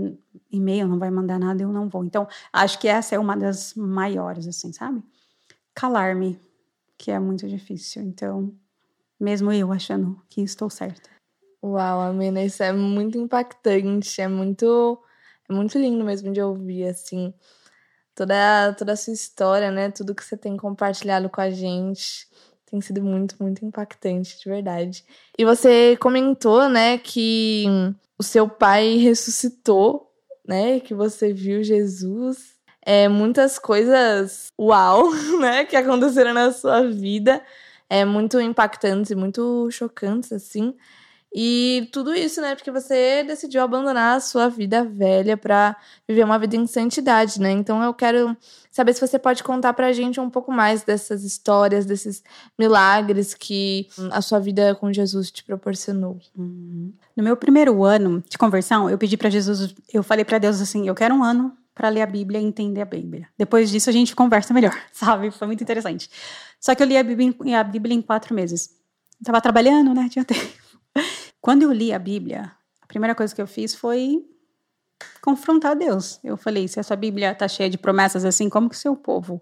e-mail, 0.51 0.87
não 0.87 0.99
vai 0.99 1.09
mandar 1.09 1.39
nada, 1.39 1.63
eu 1.63 1.73
não 1.73 1.89
vou. 1.89 2.05
Então, 2.05 2.27
acho 2.53 2.77
que 2.77 2.87
essa 2.87 3.15
é 3.15 3.19
uma 3.19 3.35
das 3.35 3.73
maiores, 3.73 4.47
assim, 4.47 4.71
sabe? 4.71 5.03
Calar-me, 5.77 6.41
que 6.97 7.11
é 7.11 7.19
muito 7.19 7.47
difícil. 7.47 8.01
Então, 8.01 8.51
mesmo 9.19 9.51
eu 9.51 9.71
achando 9.71 10.19
que 10.27 10.41
estou 10.41 10.71
certa. 10.71 11.07
Uau, 11.63 11.99
Amina, 11.99 12.43
isso 12.43 12.63
é 12.63 12.73
muito 12.73 13.15
impactante, 13.19 14.19
é 14.19 14.27
muito 14.27 14.99
é 15.47 15.53
muito 15.53 15.77
lindo 15.77 16.03
mesmo 16.03 16.33
de 16.33 16.41
ouvir, 16.41 16.85
assim, 16.85 17.31
toda, 18.15 18.73
toda 18.73 18.93
a 18.93 18.95
sua 18.95 19.13
história, 19.13 19.69
né? 19.69 19.91
Tudo 19.91 20.15
que 20.15 20.25
você 20.25 20.35
tem 20.35 20.57
compartilhado 20.57 21.29
com 21.29 21.41
a 21.41 21.51
gente. 21.51 22.27
Tem 22.65 22.81
sido 22.81 23.03
muito, 23.03 23.35
muito 23.39 23.63
impactante, 23.63 24.39
de 24.39 24.49
verdade. 24.49 25.05
E 25.37 25.45
você 25.45 25.95
comentou, 25.97 26.67
né, 26.67 26.97
que 26.97 27.65
o 28.17 28.23
seu 28.23 28.49
pai 28.49 28.97
ressuscitou, 28.97 30.11
né? 30.43 30.79
Que 30.79 30.95
você 30.95 31.31
viu 31.31 31.63
Jesus. 31.63 32.56
É, 32.89 33.09
muitas 33.09 33.59
coisas 33.59 34.53
uau, 34.57 35.11
né, 35.41 35.65
que 35.65 35.75
aconteceram 35.75 36.33
na 36.33 36.53
sua 36.53 36.87
vida. 36.87 37.43
É 37.89 38.05
muito 38.05 38.39
impactantes 38.39 39.11
e 39.11 39.15
muito 39.15 39.69
chocantes, 39.71 40.31
assim. 40.31 40.73
E 41.35 41.89
tudo 41.91 42.15
isso, 42.15 42.39
né? 42.39 42.55
Porque 42.55 42.71
você 42.71 43.25
decidiu 43.25 43.61
abandonar 43.61 44.15
a 44.15 44.19
sua 44.21 44.47
vida 44.47 44.85
velha 44.85 45.35
para 45.35 45.75
viver 46.07 46.23
uma 46.23 46.39
vida 46.39 46.55
em 46.55 46.65
santidade, 46.65 47.41
né? 47.41 47.51
Então 47.51 47.83
eu 47.83 47.93
quero 47.93 48.35
saber 48.71 48.93
se 48.93 49.05
você 49.05 49.19
pode 49.19 49.43
contar 49.43 49.73
pra 49.73 49.91
gente 49.91 50.21
um 50.21 50.29
pouco 50.29 50.49
mais 50.49 50.83
dessas 50.83 51.25
histórias, 51.25 51.85
desses 51.85 52.23
milagres 52.57 53.33
que 53.33 53.89
a 54.11 54.21
sua 54.21 54.39
vida 54.39 54.73
com 54.75 54.93
Jesus 54.93 55.29
te 55.29 55.43
proporcionou. 55.43 56.17
Uhum. 56.37 56.93
No 57.17 57.23
meu 57.23 57.35
primeiro 57.35 57.83
ano 57.83 58.23
de 58.29 58.37
conversão, 58.37 58.89
eu 58.89 58.97
pedi 58.97 59.17
para 59.17 59.29
Jesus, 59.29 59.75
eu 59.93 60.03
falei 60.03 60.23
para 60.23 60.37
Deus 60.37 60.61
assim: 60.61 60.87
eu 60.87 60.95
quero 60.95 61.13
um 61.13 61.23
ano 61.23 61.53
para 61.77 61.89
ler 61.89 62.01
a 62.01 62.07
Bíblia 62.07 62.41
e 62.41 62.43
entender 62.43 62.81
a 62.81 62.85
Bíblia. 62.85 63.29
Depois 63.37 63.69
disso 63.69 63.87
a 63.87 63.93
gente 63.93 64.15
conversa 64.15 64.51
melhor, 64.51 64.75
sabe? 64.91 65.29
Foi 65.29 65.45
muito 65.45 65.61
interessante. 65.61 66.09
Só 66.59 66.73
que 66.73 66.81
eu 66.81 66.87
li 66.87 66.97
a 66.97 67.03
Bíblia, 67.03 67.59
a 67.59 67.63
Bíblia 67.63 67.93
em 67.93 68.01
quatro 68.01 68.33
meses. 68.33 68.75
Estava 69.21 69.39
trabalhando, 69.39 69.93
né? 69.93 70.09
Tinha 70.11 70.25
tempo. 70.25 70.51
Quando 71.39 71.61
eu 71.61 71.71
li 71.71 71.93
a 71.93 71.99
Bíblia, 71.99 72.51
a 72.81 72.87
primeira 72.87 73.13
coisa 73.13 73.33
que 73.33 73.41
eu 73.41 73.45
fiz 73.45 73.75
foi 73.75 74.25
confrontar 75.21 75.75
Deus. 75.75 76.19
Eu 76.23 76.35
falei: 76.35 76.67
se 76.67 76.79
a 76.79 76.83
sua 76.83 76.95
Bíblia 76.95 77.31
está 77.31 77.47
cheia 77.47 77.69
de 77.69 77.77
promessas 77.77 78.25
assim, 78.25 78.49
como 78.49 78.67
que 78.67 78.75
o 78.75 78.79
seu 78.79 78.95
povo 78.95 79.39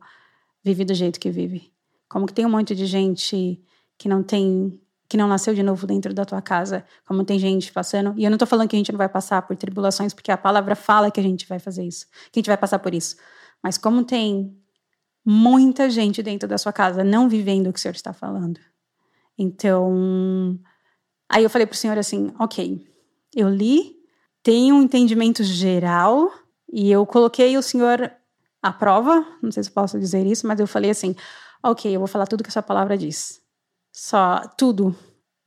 vive 0.62 0.84
do 0.84 0.94
jeito 0.94 1.20
que 1.20 1.32
vive? 1.32 1.72
Como 2.10 2.26
que 2.26 2.34
tem 2.34 2.46
um 2.46 2.50
monte 2.50 2.76
de 2.76 2.86
gente 2.86 3.64
que 3.98 4.10
não 4.10 4.22
tem 4.22 4.82
que 5.08 5.18
não 5.18 5.28
nasceu 5.28 5.54
de 5.54 5.62
novo 5.62 5.86
dentro 5.86 6.14
da 6.14 6.26
tua 6.26 6.42
casa, 6.42 6.84
como 7.08 7.24
tem 7.24 7.38
gente 7.38 7.72
passando. 7.72 8.14
E 8.18 8.24
eu 8.24 8.30
não 8.30 8.36
estou 8.36 8.48
falando 8.48 8.68
que 8.68 8.76
a 8.76 8.80
gente 8.80 8.92
não 8.92 8.98
vai 8.98 9.10
passar 9.10 9.42
por 9.44 9.56
tribulações, 9.56 10.14
porque 10.14 10.32
a 10.32 10.38
palavra 10.38 10.76
fala 10.76 11.12
que 11.12 11.20
a 11.20 11.24
gente 11.24 11.48
vai 11.48 11.60
fazer 11.60 11.84
isso, 11.84 12.08
que 12.32 12.40
a 12.40 12.42
gente 12.42 12.48
vai 12.48 12.58
passar 12.58 12.80
por 12.80 12.94
isso. 12.94 13.16
Mas 13.64 13.78
como 13.78 14.04
tem 14.04 14.56
muita 15.26 15.90
gente 15.90 16.22
dentro 16.22 16.48
da 16.48 16.58
sua 16.58 16.74
casa 16.74 17.04
não 17.04 17.28
vivendo 17.30 17.68
o 17.68 17.74
que 17.74 17.80
o 17.80 17.82
Senhor 17.82 17.96
está 17.96 18.14
falando. 18.14 18.60
Então, 19.38 20.60
Aí 21.30 21.44
eu 21.44 21.50
falei 21.50 21.66
para 21.66 21.74
o 21.74 21.78
senhor 21.78 21.98
assim: 21.98 22.32
ok, 22.40 22.86
eu 23.36 23.50
li, 23.50 23.96
tenho 24.44 24.76
um 24.76 24.84
entendimento 24.84 25.44
geral 25.44 26.32
e 26.72 26.92
eu 26.92 27.06
coloquei 27.06 27.58
o 27.58 27.62
senhor 27.62 28.12
à 28.62 28.72
prova, 28.72 29.26
não 29.42 29.52
sei 29.52 29.64
se 29.64 29.72
posso 29.72 30.00
dizer 30.00 30.26
isso, 30.26 30.48
mas 30.48 30.60
eu 30.60 30.68
falei 30.68 30.92
assim: 30.92 31.16
ok, 31.64 31.94
eu 31.94 32.00
vou 32.00 32.08
falar 32.08 32.28
tudo 32.28 32.44
que 32.44 32.50
a 32.50 32.54
sua 32.54 32.64
palavra 32.64 32.98
diz. 32.98 33.42
Só 33.96 34.42
tudo. 34.58 34.94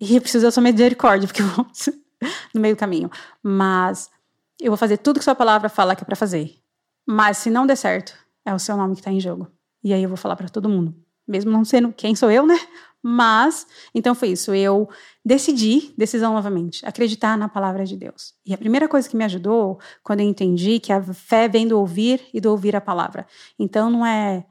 E 0.01 0.19
preciso 0.19 0.47
da 0.47 0.51
sua 0.51 0.63
misericórdia, 0.63 1.29
porque 1.29 1.43
eu 1.43 1.47
vou 1.49 1.67
no 2.55 2.61
meio 2.63 2.75
do 2.75 2.79
caminho. 2.79 3.11
Mas 3.43 4.09
eu 4.59 4.71
vou 4.71 4.79
fazer 4.79 4.97
tudo 4.97 5.19
que 5.19 5.25
sua 5.25 5.35
palavra 5.35 5.69
fala 5.69 5.95
que 5.95 6.03
é 6.03 6.07
para 6.07 6.17
fazer. 6.17 6.57
Mas 7.07 7.37
se 7.37 7.51
não 7.51 7.67
der 7.67 7.77
certo, 7.77 8.15
é 8.47 8.55
o 8.55 8.59
seu 8.59 8.75
nome 8.75 8.95
que 8.95 9.01
está 9.01 9.13
em 9.13 9.21
jogo. 9.21 9.49
E 9.85 9.93
aí 9.93 10.03
eu 10.03 10.09
vou 10.09 10.17
falar 10.17 10.35
para 10.35 10.49
todo 10.49 10.67
mundo. 10.67 10.95
Mesmo 11.27 11.51
não 11.51 11.63
sendo 11.63 11.93
quem 11.93 12.15
sou 12.15 12.31
eu, 12.31 12.47
né? 12.47 12.59
Mas, 13.03 13.67
então 13.95 14.15
foi 14.15 14.29
isso. 14.31 14.55
Eu 14.55 14.89
decidi, 15.23 15.93
decisão 15.99 16.33
novamente, 16.33 16.85
acreditar 16.87 17.37
na 17.37 17.51
palavra 17.51 17.85
de 17.85 17.99
Deus. 17.99 18.33
E 18.47 18.55
a 18.55 18.59
primeira 18.59 18.89
coisa 18.89 19.07
que 19.07 19.17
me 19.17 19.25
ajudou, 19.25 19.79
quando 20.03 20.21
eu 20.21 20.27
entendi 20.27 20.81
que 20.81 20.91
a 20.91 21.03
fé 21.03 21.49
vem 21.49 21.69
do 21.69 21.79
ouvir 21.79 22.23
e 22.33 22.41
do 22.41 22.51
ouvir 22.51 22.75
a 22.75 22.81
palavra. 22.81 23.27
Então 23.59 23.91
não 23.91 24.07
é 24.07 24.47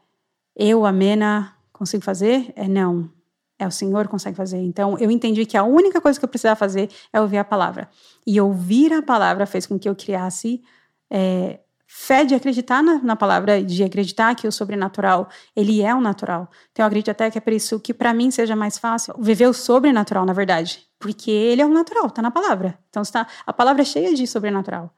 eu, 0.55 0.85
a 0.85 0.91
Mena, 0.91 1.57
consigo 1.73 2.03
fazer? 2.03 2.53
É 2.55 2.67
não. 2.67 3.16
É 3.59 3.65
o 3.67 3.71
Senhor 3.71 4.07
consegue 4.07 4.37
fazer. 4.37 4.59
Então 4.59 4.97
eu 4.99 5.09
entendi 5.09 5.45
que 5.45 5.57
a 5.57 5.63
única 5.63 5.99
coisa 5.99 6.19
que 6.19 6.25
eu 6.25 6.29
precisava 6.29 6.55
fazer 6.55 6.89
é 7.11 7.19
ouvir 7.19 7.37
a 7.37 7.43
palavra. 7.43 7.89
E 8.25 8.39
ouvir 8.39 8.93
a 8.93 9.01
palavra 9.01 9.45
fez 9.45 9.65
com 9.65 9.79
que 9.79 9.89
eu 9.89 9.95
criasse 9.95 10.61
é, 11.09 11.59
fé 11.87 12.25
de 12.25 12.35
acreditar 12.35 12.83
na, 12.83 12.99
na, 13.01 13.15
palavra, 13.15 13.63
de 13.63 13.83
acreditar 13.83 14.35
que 14.35 14.47
o 14.47 14.51
sobrenatural, 14.51 15.29
ele 15.55 15.81
é 15.81 15.95
o 15.95 16.01
natural. 16.01 16.49
Então 16.71 16.83
eu 16.83 16.87
acredito 16.87 17.09
até 17.09 17.31
que 17.31 17.37
é 17.37 17.41
por 17.41 17.53
isso 17.53 17.79
que 17.79 17.93
para 17.93 18.13
mim 18.13 18.29
seja 18.29 18.55
mais 18.55 18.77
fácil 18.77 19.15
viver 19.17 19.47
o 19.47 19.53
sobrenatural, 19.53 20.25
na 20.25 20.33
verdade, 20.33 20.85
porque 20.99 21.31
ele 21.31 21.61
é 21.61 21.65
o 21.65 21.69
natural, 21.69 22.09
tá 22.11 22.21
na 22.21 22.29
palavra. 22.29 22.77
Então 22.89 23.01
está, 23.01 23.25
a 23.45 23.53
palavra 23.53 23.81
é 23.81 23.85
cheia 23.85 24.13
de 24.13 24.27
sobrenatural. 24.27 24.93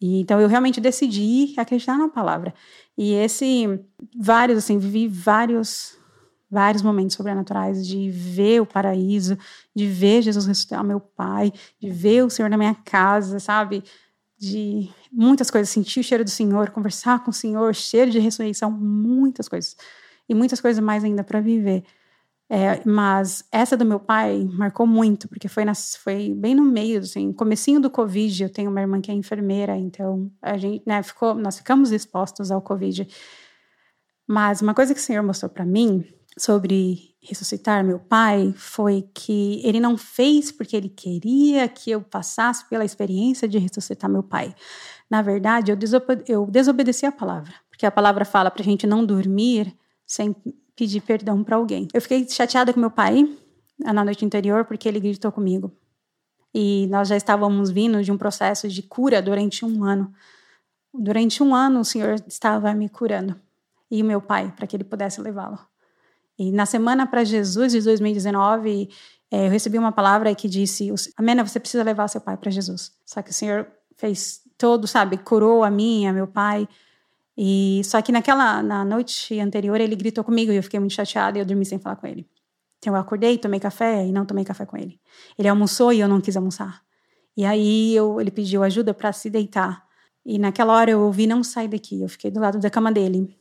E 0.00 0.20
então 0.20 0.40
eu 0.40 0.48
realmente 0.48 0.80
decidi 0.80 1.54
acreditar 1.56 1.96
na 1.96 2.08
palavra. 2.08 2.52
E 2.98 3.12
esse 3.14 3.80
vários 4.18 4.58
assim, 4.58 4.78
vivi 4.78 5.06
vários 5.06 5.96
vários 6.52 6.82
momentos 6.82 7.16
sobrenaturais 7.16 7.84
de 7.86 8.10
ver 8.10 8.60
o 8.60 8.66
paraíso, 8.66 9.38
de 9.74 9.86
ver 9.86 10.22
Jesus 10.22 10.46
ressuscitar 10.46 10.84
meu 10.84 11.00
pai, 11.00 11.52
de 11.80 11.90
ver 11.90 12.24
o 12.24 12.30
Senhor 12.30 12.48
na 12.48 12.58
minha 12.58 12.74
casa, 12.74 13.40
sabe? 13.40 13.82
de 14.42 14.90
muitas 15.12 15.52
coisas, 15.52 15.68
sentir 15.68 16.00
o 16.00 16.02
cheiro 16.02 16.24
do 16.24 16.30
Senhor, 16.30 16.70
conversar 16.70 17.22
com 17.22 17.30
o 17.30 17.34
Senhor, 17.34 17.72
cheiro 17.76 18.10
de 18.10 18.18
ressurreição, 18.18 18.72
muitas 18.72 19.48
coisas. 19.48 19.76
E 20.28 20.34
muitas 20.34 20.60
coisas 20.60 20.82
mais 20.82 21.04
ainda 21.04 21.22
para 21.22 21.40
viver. 21.40 21.84
É, 22.50 22.82
mas 22.84 23.44
essa 23.52 23.76
do 23.76 23.84
meu 23.84 24.00
pai 24.00 24.44
marcou 24.52 24.84
muito, 24.84 25.28
porque 25.28 25.46
foi, 25.46 25.64
foi 26.02 26.34
bem 26.34 26.56
no 26.56 26.64
meio, 26.64 26.98
assim, 26.98 27.32
comecinho 27.32 27.80
do 27.80 27.88
Covid, 27.88 28.42
eu 28.42 28.50
tenho 28.50 28.68
uma 28.68 28.80
irmã 28.80 29.00
que 29.00 29.12
é 29.12 29.14
enfermeira, 29.14 29.76
então 29.76 30.28
a 30.42 30.58
gente, 30.58 30.82
né, 30.84 31.02
ficou, 31.04 31.34
nós 31.34 31.56
ficamos 31.56 31.92
expostos 31.92 32.50
ao 32.50 32.60
Covid. 32.60 33.06
Mas 34.26 34.60
uma 34.60 34.74
coisa 34.74 34.92
que 34.92 35.00
o 35.00 35.02
Senhor 35.02 35.22
mostrou 35.22 35.50
para 35.50 35.64
mim 35.64 36.04
sobre 36.38 37.14
ressuscitar 37.20 37.84
meu 37.84 37.98
pai 37.98 38.52
foi 38.56 39.08
que 39.14 39.60
ele 39.64 39.78
não 39.78 39.96
fez 39.96 40.50
porque 40.50 40.76
ele 40.76 40.88
queria 40.88 41.68
que 41.68 41.90
eu 41.90 42.00
passasse 42.00 42.68
pela 42.68 42.84
experiência 42.84 43.46
de 43.46 43.58
ressuscitar 43.58 44.10
meu 44.10 44.22
pai. 44.22 44.54
Na 45.08 45.22
verdade, 45.22 45.70
eu, 45.70 45.76
desobede 45.76 46.24
eu 46.26 46.46
desobedeci 46.46 47.06
a 47.06 47.12
palavra, 47.12 47.52
porque 47.68 47.86
a 47.86 47.90
palavra 47.90 48.24
fala 48.24 48.50
para 48.50 48.62
a 48.62 48.64
gente 48.64 48.86
não 48.86 49.04
dormir 49.04 49.76
sem 50.06 50.34
pedir 50.74 51.00
perdão 51.02 51.44
para 51.44 51.56
alguém. 51.56 51.86
Eu 51.92 52.00
fiquei 52.00 52.26
chateada 52.28 52.72
com 52.72 52.80
meu 52.80 52.90
pai 52.90 53.28
na 53.78 54.04
noite 54.04 54.24
anterior 54.24 54.64
porque 54.64 54.88
ele 54.88 55.00
gritou 55.00 55.30
comigo. 55.30 55.70
E 56.54 56.86
nós 56.88 57.08
já 57.08 57.16
estávamos 57.16 57.70
vindo 57.70 58.02
de 58.02 58.12
um 58.12 58.18
processo 58.18 58.68
de 58.68 58.82
cura 58.82 59.22
durante 59.22 59.64
um 59.64 59.84
ano. 59.84 60.12
Durante 60.92 61.42
um 61.42 61.54
ano, 61.54 61.80
o 61.80 61.84
Senhor 61.84 62.16
estava 62.26 62.74
me 62.74 62.88
curando. 62.88 63.40
E 63.90 64.02
o 64.02 64.04
meu 64.04 64.20
pai, 64.20 64.52
para 64.54 64.66
que 64.66 64.76
ele 64.76 64.84
pudesse 64.84 65.20
levá-lo. 65.20 65.58
E 66.42 66.50
na 66.50 66.66
Semana 66.66 67.06
para 67.06 67.22
Jesus 67.22 67.70
de 67.70 67.80
2019, 67.82 68.90
é, 69.30 69.46
eu 69.46 69.50
recebi 69.50 69.78
uma 69.78 69.92
palavra 69.92 70.34
que 70.34 70.48
disse: 70.48 70.92
Amena, 71.16 71.46
você 71.46 71.60
precisa 71.60 71.84
levar 71.84 72.08
seu 72.08 72.20
pai 72.20 72.36
para 72.36 72.50
Jesus. 72.50 72.92
Só 73.06 73.22
que 73.22 73.30
o 73.30 73.32
Senhor 73.32 73.68
fez 73.96 74.40
todo, 74.58 74.88
sabe, 74.88 75.18
curou 75.18 75.62
a 75.62 75.70
mim, 75.70 76.04
a 76.08 76.12
meu 76.12 76.26
pai. 76.26 76.68
E 77.38 77.80
só 77.84 78.02
que 78.02 78.10
naquela 78.10 78.60
na 78.60 78.84
noite 78.84 79.38
anterior 79.38 79.80
ele 79.80 79.94
gritou 79.94 80.24
comigo 80.24 80.50
e 80.50 80.56
eu 80.56 80.62
fiquei 80.64 80.80
muito 80.80 80.94
chateada 80.94 81.38
e 81.38 81.40
eu 81.40 81.46
dormi 81.46 81.64
sem 81.64 81.78
falar 81.78 81.94
com 81.94 82.08
ele. 82.08 82.28
Então 82.78 82.92
eu 82.92 83.00
acordei, 83.00 83.38
tomei 83.38 83.60
café 83.60 84.04
e 84.04 84.10
não 84.10 84.26
tomei 84.26 84.44
café 84.44 84.66
com 84.66 84.76
ele. 84.76 85.00
Ele 85.38 85.46
almoçou 85.46 85.92
e 85.92 86.00
eu 86.00 86.08
não 86.08 86.20
quis 86.20 86.36
almoçar. 86.36 86.82
E 87.36 87.44
aí 87.44 87.94
eu, 87.94 88.20
ele 88.20 88.32
pediu 88.32 88.64
ajuda 88.64 88.92
para 88.92 89.12
se 89.12 89.30
deitar. 89.30 89.86
E 90.26 90.40
naquela 90.40 90.74
hora 90.74 90.90
eu 90.90 91.02
ouvi 91.02 91.28
não 91.28 91.44
sai 91.44 91.68
daqui. 91.68 92.02
Eu 92.02 92.08
fiquei 92.08 92.32
do 92.32 92.40
lado 92.40 92.58
da 92.58 92.68
cama 92.68 92.90
dele. 92.90 93.38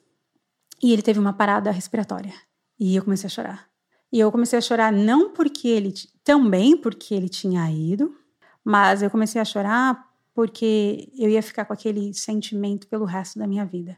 E 0.84 0.94
ele 0.94 1.02
teve 1.02 1.20
uma 1.20 1.34
parada 1.34 1.72
respiratória. 1.72 2.34
E 2.82 2.96
eu 2.96 3.04
comecei 3.04 3.28
a 3.28 3.30
chorar. 3.30 3.68
E 4.12 4.20
eu 4.20 4.32
comecei 4.32 4.58
a 4.58 4.62
chorar 4.62 4.92
não 4.92 5.30
porque 5.30 5.68
ele 5.68 5.94
também 6.24 6.76
porque 6.76 7.14
ele 7.14 7.30
tinha 7.30 7.70
ido, 7.72 8.18
mas 8.64 9.04
eu 9.04 9.10
comecei 9.12 9.40
a 9.40 9.46
chorar 9.46 10.04
porque 10.34 11.08
eu 11.16 11.30
ia 11.30 11.44
ficar 11.44 11.66
com 11.66 11.74
aquele 11.74 12.12
sentimento 12.16 12.88
pelo 12.88 13.06
resto 13.06 13.38
da 13.38 13.46
minha 13.46 13.64
vida, 13.64 13.96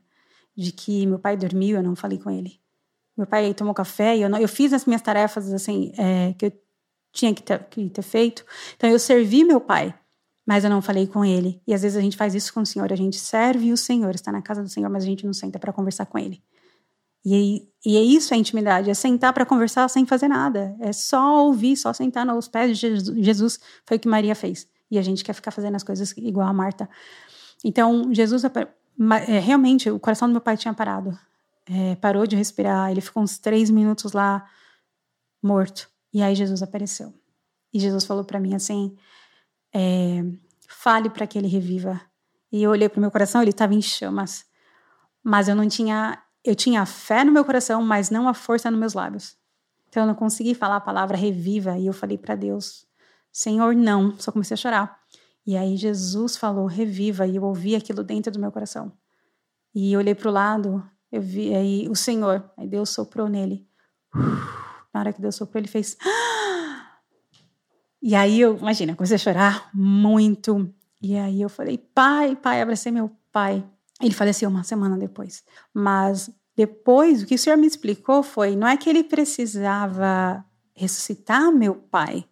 de 0.54 0.74
que 0.74 1.06
meu 1.06 1.18
pai 1.18 1.38
dormiu, 1.38 1.78
eu 1.78 1.84
não 1.84 1.96
falei 1.96 2.20
com 2.20 2.30
ele. 2.30 2.60
Meu 3.16 3.26
pai 3.26 3.54
tomou 3.54 3.74
café 3.74 4.18
e 4.18 4.24
eu 4.24 4.30
não, 4.30 4.38
eu 4.38 4.50
fiz 4.50 4.74
as 4.74 4.86
minhas 4.86 5.02
tarefas 5.02 5.54
assim 5.54 5.94
é, 5.98 6.34
que 6.34 6.48
eu 6.48 6.54
tinha 7.14 7.34
que 7.34 7.42
ter, 7.42 7.64
que 7.70 7.90
ter 7.90 8.02
feito. 8.02 8.44
Então 8.76 8.90
eu 8.90 9.00
servi 9.00 9.46
meu 9.46 9.62
pai, 9.62 9.98
mas 10.46 10.66
eu 10.66 10.70
não 10.70 10.82
falei 10.82 11.08
com 11.08 11.24
ele. 11.24 11.62
E 11.66 11.74
às 11.74 11.84
vezes 11.84 11.98
a 11.98 12.02
gente 12.02 12.18
faz 12.18 12.36
isso 12.36 12.54
com 12.54 12.60
o 12.60 12.66
Senhor, 12.66 12.92
a 12.92 12.98
gente 12.98 13.18
serve 13.18 13.72
o 13.72 13.78
Senhor, 13.78 14.14
está 14.14 14.30
na 14.30 14.42
casa 14.42 14.62
do 14.62 14.68
Senhor, 14.68 14.90
mas 14.90 15.04
a 15.04 15.08
gente 15.08 15.26
não 15.26 15.34
senta 15.34 15.58
para 15.58 15.72
conversar 15.72 16.06
com 16.06 16.20
ele. 16.20 16.44
E, 17.26 17.70
e 17.86 17.98
é 17.98 18.02
isso 18.02 18.34
a 18.34 18.38
intimidade, 18.38 18.90
é 18.90 18.94
sentar 18.94 19.32
para 19.34 19.46
conversar 19.46 19.88
sem 19.88 20.06
fazer 20.06 20.28
nada. 20.28 20.76
É 20.80 20.92
só 20.92 21.46
ouvir, 21.46 21.78
só 21.78 21.94
sentar 21.94 22.26
nos 22.26 22.48
pés 22.48 22.78
de 22.78 22.96
Jesus. 23.24 23.60
Foi 23.86 23.98
o 23.98 24.00
que 24.00 24.08
Maria 24.08 24.36
fez. 24.36 24.68
E 24.92 24.98
a 24.98 25.02
gente 25.02 25.24
quer 25.24 25.34
ficar 25.34 25.52
fazendo 25.52 25.76
as 25.76 25.84
coisas 25.84 26.12
igual 26.18 26.48
a 26.48 26.54
Marta. 26.54 26.90
Então, 27.64 28.14
Jesus, 28.14 28.44
é, 28.44 29.40
realmente, 29.40 29.90
o 29.90 30.00
coração 30.00 30.28
do 30.28 30.34
meu 30.34 30.42
pai 30.42 30.58
tinha 30.58 30.74
parado. 30.74 31.18
É, 31.66 31.96
parou 31.96 32.28
de 32.28 32.36
respirar, 32.36 32.92
ele 32.92 33.00
ficou 33.00 33.24
uns 33.24 33.38
três 33.38 33.70
minutos 33.70 34.12
lá, 34.12 34.46
morto. 35.42 35.90
E 36.14 36.22
aí 36.22 36.36
Jesus 36.36 36.62
apareceu. 36.62 37.14
E 37.74 37.80
Jesus 37.80 38.06
falou 38.06 38.24
para 38.24 38.40
mim 38.40 38.54
assim: 38.54 38.96
é, 39.74 40.24
fale 40.68 41.10
para 41.10 41.26
que 41.26 41.38
ele 41.38 41.48
reviva. 41.48 42.00
E 42.52 42.62
eu 42.62 42.70
olhei 42.70 42.88
para 42.88 43.00
o 43.00 43.02
meu 43.02 43.10
coração, 43.10 43.42
ele 43.42 43.52
estava 43.52 43.74
em 43.74 43.82
chamas. 43.82 44.46
Mas 45.24 45.48
eu 45.48 45.56
não 45.56 45.68
tinha 45.68 46.23
eu 46.44 46.56
tinha 46.56 46.86
fé 46.86 47.24
no 47.24 47.32
meu 47.32 47.46
coração, 47.46 47.82
mas 47.82 48.10
não 48.10 48.28
a 48.28 48.34
força 48.34 48.70
nos 48.70 48.80
meus 48.80 48.94
lábios. 48.94 49.38
Então 49.88 50.04
eu 50.04 50.08
não 50.08 50.16
consegui 50.16 50.54
falar 50.54 50.78
a 50.78 50.82
palavra 50.82 51.16
reviva 51.16 51.78
e 51.78 51.88
eu 51.88 51.94
falei 51.94 52.18
para 52.18 52.36
Deus, 52.36 52.86
Senhor, 53.32 53.76
não. 53.76 54.18
Só 54.20 54.32
comecei 54.32 54.56
a 54.56 54.58
chorar. 54.58 55.00
E 55.46 55.58
aí 55.58 55.76
Jesus 55.78 56.38
falou 56.38 56.66
reviva 56.66 57.28
e 57.28 57.36
eu 57.36 57.44
ouvi 57.44 57.76
aquilo 57.76 58.04
dentro 58.04 58.32
do 58.32 58.40
meu 58.40 58.52
coração. 58.52 58.92
E 59.74 59.94
eu 59.94 60.00
olhei 60.00 60.16
para 60.16 60.30
o 60.30 60.32
lado, 60.32 60.84
eu 61.12 61.22
vi 61.22 61.54
aí 61.54 61.88
o 61.90 61.96
Senhor, 61.96 62.50
aí 62.58 62.68
Deus 62.68 62.90
soprou 62.90 63.28
nele. 63.28 63.68
Na 64.94 65.00
hora 65.00 65.14
que 65.14 65.22
Deus 65.22 65.36
soprou, 65.36 65.60
ele 65.60 65.68
fez. 65.68 65.98
E 68.06 68.16
aí 68.16 68.42
eu, 68.42 68.58
imagina, 68.58 68.98
comecei 68.98 69.16
a 69.16 69.18
chorar 69.18 69.70
muito. 69.74 70.70
E 71.02 71.16
aí 71.16 71.42
eu 71.42 71.48
falei, 71.48 71.78
pai, 71.78 72.36
pai, 72.36 72.62
abracei 72.62 72.92
meu 72.92 73.10
pai. 73.32 73.64
Ele 74.04 74.14
faleceu 74.14 74.50
uma 74.50 74.66
semana 74.66 74.98
depois. 74.98 75.46
Mas 75.74 76.30
depois, 76.58 77.24
o 77.24 77.26
que 77.26 77.36
o 77.36 77.40
senhor 77.40 77.58
me 77.58 77.66
explicou 77.66 78.22
foi: 78.22 78.54
não 78.54 78.68
é 78.68 78.76
que 78.76 78.90
ele 78.90 79.04
precisava 79.04 80.46
ressuscitar 80.76 81.52
meu 81.54 81.76
pai. 81.76 82.26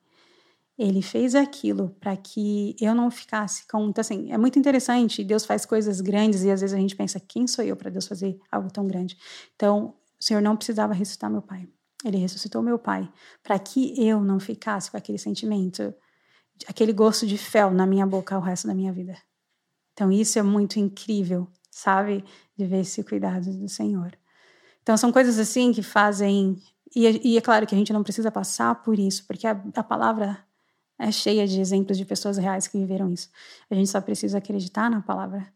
Ele 0.78 1.02
fez 1.02 1.34
aquilo 1.34 1.96
para 2.00 2.18
que 2.18 2.76
eu 2.82 2.94
não 2.94 3.10
ficasse 3.10 3.66
com. 3.68 3.88
Então, 3.88 4.02
assim, 4.02 4.32
é 4.32 4.38
muito 4.38 4.60
interessante. 4.60 5.24
Deus 5.24 5.46
faz 5.46 5.66
coisas 5.66 6.02
grandes 6.02 6.44
e 6.44 6.52
às 6.52 6.60
vezes 6.60 6.74
a 6.74 6.80
gente 6.80 6.96
pensa: 6.96 7.22
quem 7.22 7.48
sou 7.48 7.64
eu 7.64 7.78
para 7.78 7.90
Deus 7.90 8.06
fazer 8.06 8.38
algo 8.52 8.70
tão 8.70 8.86
grande? 8.86 9.18
Então, 9.56 9.94
o 10.20 10.24
Senhor 10.24 10.42
não 10.42 10.58
precisava 10.58 10.94
ressuscitar 10.94 11.32
meu 11.32 11.42
pai. 11.42 11.70
Ele 12.04 12.18
ressuscitou 12.18 12.62
meu 12.62 12.78
pai 12.78 13.10
para 13.42 13.58
que 13.58 13.94
eu 14.04 14.22
não 14.22 14.40
ficasse 14.40 14.92
com 14.92 14.98
aquele 14.98 15.20
sentimento, 15.20 15.94
aquele 16.68 16.92
gosto 16.92 17.26
de 17.26 17.38
fel 17.38 17.72
na 17.72 17.86
minha 17.86 18.06
boca 18.06 18.38
o 18.38 18.42
resto 18.42 18.68
da 18.68 18.74
minha 18.74 18.92
vida. 18.92 19.16
Então, 19.94 20.12
isso 20.12 20.40
é 20.40 20.42
muito 20.42 20.80
incrível 20.80 21.48
sabe? 21.72 22.24
De 22.56 22.66
ver 22.66 22.82
esse 22.82 23.04
cuidado 23.04 23.52
do 23.58 23.68
Senhor. 23.68 24.12
Então, 24.84 24.98
são 24.98 25.12
coisas 25.12 25.40
assim 25.40 25.72
que 25.72 25.82
fazem. 25.82 26.62
E, 26.96 27.34
e 27.34 27.38
é 27.38 27.42
claro 27.42 27.66
que 27.66 27.74
a 27.74 27.78
gente 27.78 27.94
não 27.94 28.04
precisa 28.04 28.30
passar 28.30 28.76
por 28.84 29.00
isso, 29.00 29.26
porque 29.26 29.48
a, 29.48 29.60
a 29.76 29.84
palavra 29.84 30.38
é 31.00 31.12
cheia 31.12 31.48
de 31.48 31.60
exemplos 31.60 31.98
de 31.98 32.06
pessoas 32.06 32.38
reais 32.38 32.68
que 32.68 32.78
viveram 32.78 33.12
isso. 33.12 33.30
A 33.70 33.76
gente 33.76 33.90
só 33.90 34.02
precisa 34.02 34.38
acreditar 34.38 34.90
na 34.90 35.02
palavra 35.02 35.52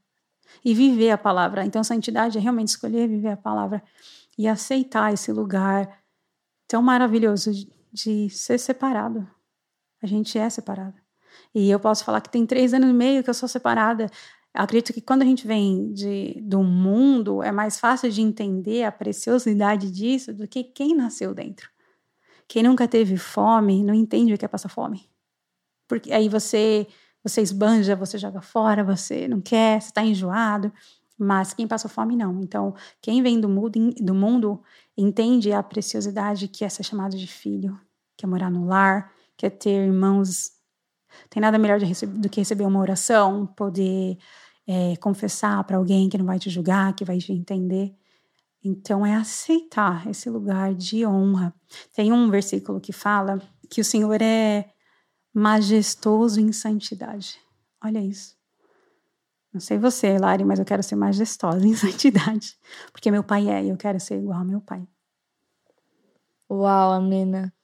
e 0.64 0.74
viver 0.74 1.12
a 1.12 1.18
palavra. 1.18 1.66
Então, 1.66 1.84
santidade 1.84 2.38
é 2.38 2.42
realmente 2.42 2.70
escolher 2.70 3.08
viver 3.08 3.30
a 3.30 3.38
palavra 3.38 3.84
e 4.38 4.48
aceitar 4.48 5.14
esse 5.14 5.32
lugar 5.32 6.00
tão 6.68 6.82
maravilhoso 6.82 7.52
de, 7.52 7.72
de 7.92 8.30
ser 8.30 8.58
separado. 8.58 9.28
A 10.02 10.08
gente 10.08 10.38
é 10.38 10.50
separado. 10.50 10.96
E 11.54 11.70
eu 11.70 11.80
posso 11.80 12.04
falar 12.04 12.22
que 12.22 12.30
tem 12.30 12.46
três 12.46 12.74
anos 12.74 12.90
e 12.90 12.94
meio 12.94 13.24
que 13.24 13.30
eu 13.30 13.34
sou 13.34 13.48
separada. 13.48 14.10
Eu 14.56 14.62
acredito 14.64 14.94
que 14.94 15.02
quando 15.02 15.22
a 15.22 15.26
gente 15.26 15.46
vem 15.46 15.92
de, 15.92 16.40
do 16.42 16.64
mundo, 16.64 17.44
é 17.44 17.52
mais 17.52 17.78
fácil 17.78 18.10
de 18.10 18.22
entender 18.22 18.86
a 18.86 18.92
preciosidade 18.92 19.92
disso 19.92 20.34
do 20.34 20.48
que 20.48 20.64
quem 20.64 20.96
nasceu 20.96 21.34
dentro. 21.34 21.70
Quem 22.48 22.64
nunca 22.64 22.88
teve 22.88 23.18
fome 23.18 23.84
não 23.84 23.94
entende 23.94 24.34
o 24.34 24.38
que 24.38 24.46
é 24.46 24.48
passar 24.48 24.70
fome. 24.70 25.10
Porque 25.88 26.14
aí 26.14 26.30
você 26.30 26.88
você 27.22 27.42
esbanja, 27.42 27.96
você 27.96 28.20
joga 28.20 28.40
fora, 28.40 28.84
você 28.84 29.28
não 29.28 29.42
quer, 29.42 29.82
você 29.82 29.88
está 29.88 30.04
enjoado. 30.04 30.72
Mas 31.18 31.54
quem 31.54 31.68
passou 31.68 31.90
fome 31.90 32.16
não. 32.16 32.40
Então, 32.40 32.76
quem 33.02 33.22
vem 33.22 33.42
do 33.42 33.50
mundo, 33.50 33.72
do 34.00 34.14
mundo 34.14 34.62
entende 34.96 35.52
a 35.52 35.64
preciosidade 35.64 36.48
que 36.48 36.64
é 36.64 36.70
ser 36.70 36.84
chamado 36.84 37.18
de 37.18 37.28
filho, 37.28 37.80
que 38.16 38.26
é 38.26 38.30
morar 38.30 38.52
no 38.52 38.66
lar, 38.66 39.12
que 39.36 39.46
é 39.46 39.50
ter 39.50 39.88
irmãos. 39.88 40.52
Tem 41.30 41.42
nada 41.42 41.58
melhor 41.58 41.80
do 41.80 42.30
que 42.30 42.40
receber 42.40 42.66
uma 42.66 42.80
oração, 42.80 43.48
poder 43.48 44.18
é, 44.68 44.96
confessar 44.98 45.64
para 45.64 45.78
alguém 45.78 46.10
que 46.10 46.18
não 46.18 46.26
vai 46.26 46.40
te 46.40 46.50
julgar, 46.50 46.96
que 46.96 47.06
vai 47.06 47.18
te 47.18 47.32
entender. 47.32 47.96
Então, 48.64 49.06
é 49.06 49.16
aceitar 49.16 50.08
esse 50.08 50.30
lugar 50.30 50.74
de 50.74 51.06
honra. 51.06 51.54
Tem 51.94 52.12
um 52.12 52.30
versículo 52.30 52.82
que 52.82 52.92
fala 52.92 53.40
que 53.70 53.80
o 53.80 53.86
Senhor 53.86 54.22
é 54.22 54.72
majestoso 55.34 56.40
em 56.40 56.52
santidade. 56.52 57.40
Olha 57.84 58.00
isso. 58.00 58.36
Não 59.54 59.62
sei 59.62 59.78
você, 59.78 60.18
Lari, 60.18 60.44
mas 60.44 60.60
eu 60.60 60.66
quero 60.66 60.84
ser 60.84 60.96
majestosa 60.96 61.64
em 61.68 61.76
santidade. 61.76 62.58
Porque 62.92 63.12
meu 63.12 63.24
pai 63.24 63.50
é 63.50 63.64
e 63.64 63.70
eu 63.70 63.78
quero 63.78 64.00
ser 64.00 64.18
igual 64.18 64.40
ao 64.40 64.46
meu 64.46 64.60
pai. 64.60 64.88
Uau, 66.50 66.92
Amina. 66.92 67.55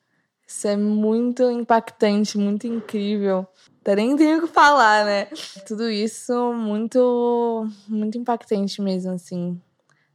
Isso 0.51 0.67
é 0.67 0.75
muito 0.75 1.49
impactante, 1.49 2.37
muito 2.37 2.67
incrível. 2.67 3.47
Até 3.79 3.95
nem 3.95 4.17
tenho 4.17 4.39
o 4.39 4.41
que 4.41 4.53
falar, 4.53 5.05
né? 5.05 5.25
Tudo 5.65 5.89
isso 5.89 6.53
muito, 6.53 7.65
muito 7.87 8.17
impactante 8.17 8.81
mesmo, 8.81 9.13
assim. 9.13 9.59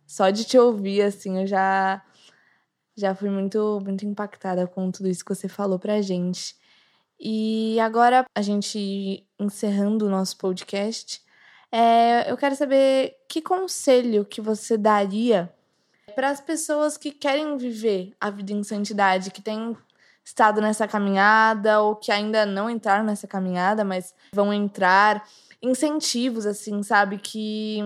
Só 0.06 0.28
de 0.28 0.44
te 0.44 0.58
ouvir, 0.58 1.00
assim, 1.00 1.40
eu 1.40 1.46
já, 1.46 2.04
já 2.94 3.14
fui 3.14 3.30
muito, 3.30 3.80
muito 3.82 4.04
impactada 4.04 4.66
com 4.66 4.90
tudo 4.90 5.08
isso 5.08 5.24
que 5.24 5.34
você 5.34 5.48
falou 5.48 5.78
pra 5.78 6.02
gente. 6.02 6.54
E 7.18 7.80
agora, 7.80 8.26
a 8.34 8.42
gente 8.42 9.26
encerrando 9.40 10.06
o 10.06 10.10
nosso 10.10 10.36
podcast, 10.36 11.22
é, 11.72 12.30
eu 12.30 12.36
quero 12.36 12.54
saber 12.54 13.16
que 13.26 13.40
conselho 13.40 14.22
que 14.22 14.42
você 14.42 14.76
daria 14.76 15.50
para 16.14 16.28
as 16.28 16.42
pessoas 16.42 16.98
que 16.98 17.10
querem 17.10 17.56
viver 17.56 18.14
a 18.20 18.28
vida 18.28 18.52
em 18.52 18.62
santidade, 18.62 19.30
que 19.30 19.40
têm 19.40 19.74
estado 20.26 20.60
nessa 20.60 20.88
caminhada 20.88 21.80
ou 21.80 21.94
que 21.94 22.10
ainda 22.10 22.44
não 22.44 22.68
entraram 22.68 23.04
nessa 23.04 23.28
caminhada, 23.28 23.84
mas 23.84 24.12
vão 24.32 24.52
entrar. 24.52 25.24
Incentivos, 25.62 26.44
assim, 26.44 26.82
sabe? 26.82 27.16
Que 27.16 27.78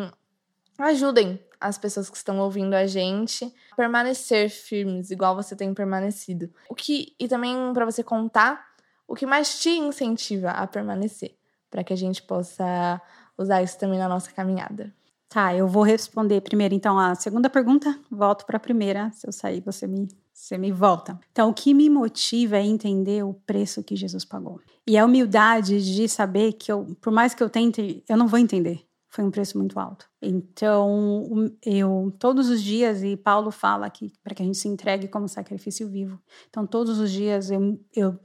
ajudem 0.79 1.39
as 1.61 1.77
pessoas 1.77 2.09
que 2.09 2.17
estão 2.17 2.39
ouvindo 2.39 2.73
a 2.73 2.87
gente 2.87 3.45
a 3.71 3.77
permanecer 3.77 4.49
firmes, 4.49 5.11
igual 5.11 5.37
você 5.37 5.55
tem 5.55 5.75
permanecido. 5.75 6.51
O 6.71 6.75
que 6.75 7.15
e 7.21 7.29
também 7.29 7.55
para 7.75 7.85
você 7.85 8.03
contar 8.03 8.71
o 9.07 9.15
que 9.15 9.27
mais 9.27 9.61
te 9.61 9.71
incentiva 9.71 10.51
a 10.51 10.67
permanecer, 10.67 11.37
para 11.71 11.85
que 11.85 11.93
a 11.93 11.97
gente 11.97 12.23
possa 12.23 13.01
usar 13.37 13.63
isso 13.63 13.79
também 13.79 13.99
na 13.99 14.09
nossa 14.09 14.33
caminhada. 14.33 14.95
Tá, 15.29 15.55
eu 15.55 15.69
vou 15.69 15.83
responder 15.83 16.41
primeiro 16.41 16.75
então 16.75 16.99
a 16.99 17.15
segunda 17.15 17.51
pergunta, 17.51 17.97
volto 18.11 18.47
para 18.47 18.57
a 18.57 18.61
primeira. 18.61 19.11
Se 19.13 19.29
eu 19.29 19.33
sair, 19.33 19.61
você 19.61 19.87
me 19.87 20.09
você 20.41 20.57
me 20.57 20.73
volta. 20.73 21.21
Então, 21.31 21.51
o 21.51 21.55
que 21.55 21.75
me 21.75 21.91
motiva 21.91 22.57
é 22.57 22.65
entender 22.65 23.23
o 23.23 23.35
preço 23.35 23.85
que 23.85 23.95
Jesus 23.95 24.25
pagou. 24.25 24.59
E 24.87 24.97
a 24.97 25.05
humildade 25.05 25.95
de 25.95 26.09
saber 26.09 26.55
que 26.55 26.73
eu, 26.73 26.97
por 27.01 27.13
mais 27.13 27.35
que 27.35 27.43
eu 27.43 27.51
tente, 27.51 28.03
eu 28.09 28.17
não 28.17 28.27
vou 28.27 28.39
entender. 28.39 28.81
Foi 29.11 29.23
um 29.23 29.31
preço 29.31 29.59
muito 29.59 29.79
alto. 29.79 30.09
Então, 30.23 31.53
eu 31.63 32.15
todos 32.19 32.49
os 32.49 32.63
dias 32.63 33.03
e 33.03 33.17
Paulo 33.17 33.51
fala 33.51 33.91
que 33.91 34.11
para 34.23 34.35
que 34.35 34.43
a 34.43 34.47
gente 34.47 34.57
se 34.57 34.69
entregue 34.69 35.09
como 35.09 35.29
sacrifício 35.29 35.89
vivo. 35.89 36.19
Então, 36.49 36.67
todos 36.67 36.99
os 36.99 37.11
dias 37.11 37.51
eu, 37.51 37.79
eu 37.95 38.19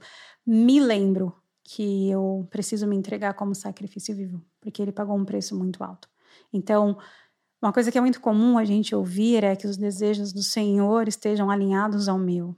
me 0.46 0.80
lembro 0.80 1.34
que 1.62 2.08
eu 2.08 2.46
preciso 2.50 2.86
me 2.86 2.96
entregar 2.96 3.34
como 3.34 3.54
sacrifício 3.54 4.14
vivo, 4.16 4.42
porque 4.60 4.80
ele 4.80 4.92
pagou 4.92 5.16
um 5.16 5.24
preço 5.24 5.56
muito 5.56 5.84
alto. 5.84 6.08
Então, 6.52 6.96
uma 7.66 7.72
coisa 7.72 7.90
que 7.90 7.98
é 7.98 8.00
muito 8.00 8.20
comum 8.20 8.56
a 8.56 8.64
gente 8.64 8.94
ouvir 8.94 9.42
é 9.42 9.56
que 9.56 9.66
os 9.66 9.76
desejos 9.76 10.32
do 10.32 10.42
Senhor 10.42 11.08
estejam 11.08 11.50
alinhados 11.50 12.08
ao 12.08 12.16
meu. 12.16 12.54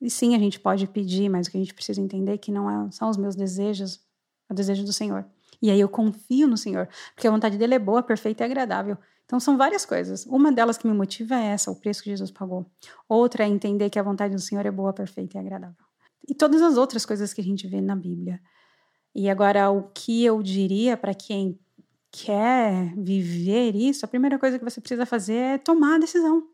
E 0.00 0.10
sim, 0.10 0.34
a 0.34 0.38
gente 0.38 0.58
pode 0.58 0.86
pedir, 0.88 1.28
mas 1.28 1.46
o 1.46 1.50
que 1.50 1.56
a 1.56 1.60
gente 1.60 1.72
precisa 1.72 2.00
entender 2.00 2.32
é 2.32 2.38
que 2.38 2.50
não 2.50 2.68
é, 2.68 2.90
são 2.90 3.08
os 3.08 3.16
meus 3.16 3.36
desejos, 3.36 4.00
é 4.48 4.52
o 4.52 4.56
desejo 4.56 4.84
do 4.84 4.92
Senhor. 4.92 5.24
E 5.62 5.70
aí 5.70 5.78
eu 5.78 5.88
confio 5.88 6.48
no 6.48 6.56
Senhor, 6.56 6.88
porque 7.14 7.28
a 7.28 7.30
vontade 7.30 7.56
dele 7.56 7.74
é 7.74 7.78
boa, 7.78 8.02
perfeita 8.02 8.42
e 8.42 8.46
agradável. 8.46 8.98
Então 9.24 9.38
são 9.38 9.56
várias 9.56 9.86
coisas. 9.86 10.26
Uma 10.26 10.52
delas 10.52 10.76
que 10.76 10.86
me 10.86 10.92
motiva 10.92 11.36
é 11.36 11.46
essa, 11.46 11.70
o 11.70 11.76
preço 11.76 12.02
que 12.02 12.10
Jesus 12.10 12.30
pagou. 12.30 12.70
Outra 13.08 13.44
é 13.44 13.48
entender 13.48 13.88
que 13.90 13.98
a 13.98 14.02
vontade 14.02 14.34
do 14.34 14.40
Senhor 14.40 14.66
é 14.66 14.70
boa, 14.70 14.92
perfeita 14.92 15.38
e 15.38 15.40
agradável. 15.40 15.86
E 16.28 16.34
todas 16.34 16.60
as 16.62 16.76
outras 16.76 17.06
coisas 17.06 17.32
que 17.32 17.40
a 17.40 17.44
gente 17.44 17.66
vê 17.68 17.80
na 17.80 17.94
Bíblia. 17.94 18.40
E 19.14 19.30
agora 19.30 19.70
o 19.70 19.84
que 19.94 20.24
eu 20.24 20.42
diria 20.42 20.96
para 20.96 21.14
quem 21.14 21.58
quer 22.14 22.94
viver 22.96 23.74
isso, 23.74 24.04
a 24.04 24.08
primeira 24.08 24.38
coisa 24.38 24.56
que 24.56 24.64
você 24.64 24.80
precisa 24.80 25.04
fazer 25.04 25.34
é 25.34 25.58
tomar 25.58 25.96
a 25.96 25.98
decisão. 25.98 26.46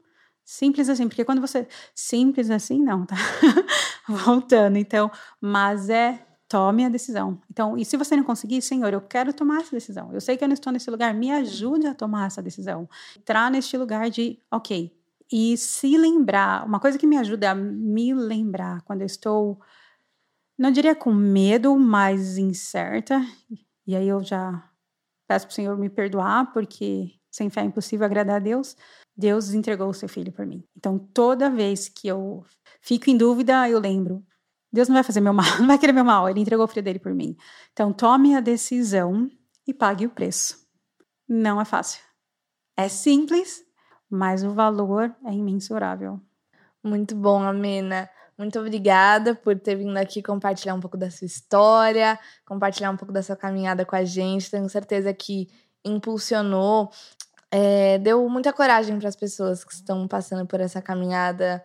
Simples 0.43 0.89
assim, 0.89 1.07
porque 1.07 1.25
quando 1.25 1.41
você. 1.41 1.69
Simples 1.95 2.51
assim, 2.51 2.83
não, 2.83 3.05
tá? 3.05 3.15
Voltando, 4.09 4.79
então. 4.79 5.11
Mas 5.39 5.91
é 5.91 6.27
tome 6.49 6.85
a 6.85 6.89
decisão. 6.89 7.41
Então, 7.51 7.77
e 7.77 7.85
se 7.85 7.97
você 7.97 8.17
não 8.17 8.25
conseguir, 8.25 8.63
Senhor, 8.63 8.93
eu 8.93 9.01
quero 9.03 9.33
tomar 9.33 9.61
essa 9.61 9.71
decisão. 9.71 10.13
Eu 10.13 10.21
sei 10.21 10.37
que 10.37 10.43
eu 10.43 10.49
não 10.49 10.55
estou 10.55 10.73
nesse 10.73 10.91
lugar, 10.91 11.15
me 11.15 11.31
ajude 11.31 11.87
a 11.87 11.95
tomar 11.95 12.27
essa 12.27 12.43
decisão. 12.43 12.89
Entrar 13.17 13.51
neste 13.51 13.77
lugar 13.77 14.11
de, 14.11 14.39
ok. 14.51 14.93
E 15.31 15.57
se 15.57 15.97
lembrar, 15.97 16.67
uma 16.67 16.81
coisa 16.81 16.99
que 16.99 17.07
me 17.07 17.19
ajuda 17.19 17.51
a 17.51 17.55
me 17.55 18.13
lembrar 18.15 18.83
quando 18.83 19.03
eu 19.03 19.07
estou, 19.07 19.61
não 20.59 20.73
diria 20.73 20.95
com 20.95 21.13
medo, 21.13 21.79
mas 21.79 22.37
incerta, 22.39 23.25
e 23.87 23.95
aí 23.95 24.09
eu 24.09 24.25
já 24.25 24.70
peço 25.31 25.47
para 25.47 25.53
o 25.53 25.55
Senhor 25.55 25.79
me 25.79 25.89
perdoar, 25.89 26.53
porque 26.53 27.13
sem 27.31 27.49
fé 27.49 27.61
é 27.61 27.65
impossível 27.65 28.05
agradar 28.05 28.37
a 28.37 28.41
Deus. 28.41 28.77
Deus 29.17 29.55
entregou 29.55 29.89
o 29.89 29.95
seu 29.95 30.09
filho 30.09 30.33
por 30.33 30.45
mim. 30.45 30.65
Então, 30.77 30.99
toda 30.99 31.49
vez 31.49 31.89
que 31.89 32.09
eu 32.09 32.45
fico 32.81 33.09
em 33.09 33.17
dúvida, 33.17 33.69
eu 33.69 33.79
lembro: 33.79 34.27
Deus 34.73 34.89
não 34.89 34.95
vai 34.95 35.05
fazer 35.05 35.21
meu 35.21 35.33
mal, 35.33 35.47
não 35.61 35.69
vai 35.69 35.79
querer 35.79 35.93
meu 35.93 36.05
mal, 36.05 36.29
ele 36.29 36.41
entregou 36.41 36.65
o 36.65 36.69
filho 36.69 36.83
dele 36.83 36.99
por 36.99 37.15
mim. 37.15 37.37
Então, 37.73 37.93
tome 37.93 38.35
a 38.35 38.41
decisão 38.41 39.31
e 39.65 39.73
pague 39.73 40.05
o 40.05 40.11
preço. 40.11 40.67
Não 41.29 41.61
é 41.61 41.65
fácil. 41.65 42.03
É 42.77 42.89
simples, 42.89 43.63
mas 44.11 44.43
o 44.43 44.51
valor 44.51 45.15
é 45.25 45.33
imensurável. 45.33 46.21
Muito 46.83 47.15
bom, 47.15 47.41
Amena. 47.41 48.11
Muito 48.41 48.59
obrigada 48.59 49.35
por 49.35 49.55
ter 49.59 49.75
vindo 49.75 49.99
aqui 49.99 50.23
compartilhar 50.23 50.73
um 50.73 50.81
pouco 50.81 50.97
da 50.97 51.11
sua 51.11 51.27
história, 51.27 52.19
compartilhar 52.47 52.91
um 52.91 52.97
pouco 52.97 53.13
da 53.13 53.23
sua 53.23 53.37
caminhada 53.37 53.85
com 53.85 53.95
a 53.95 54.03
gente. 54.03 54.51
Tenho 54.51 54.67
certeza 54.67 55.13
que 55.13 55.51
impulsionou, 55.85 56.91
é, 57.51 57.99
deu 57.99 58.27
muita 58.31 58.51
coragem 58.51 58.99
para 58.99 59.11
as 59.11 59.15
pessoas 59.15 59.63
que 59.63 59.75
estão 59.75 60.09
passando 60.09 60.47
por 60.47 60.59
essa 60.59 60.81
caminhada, 60.81 61.63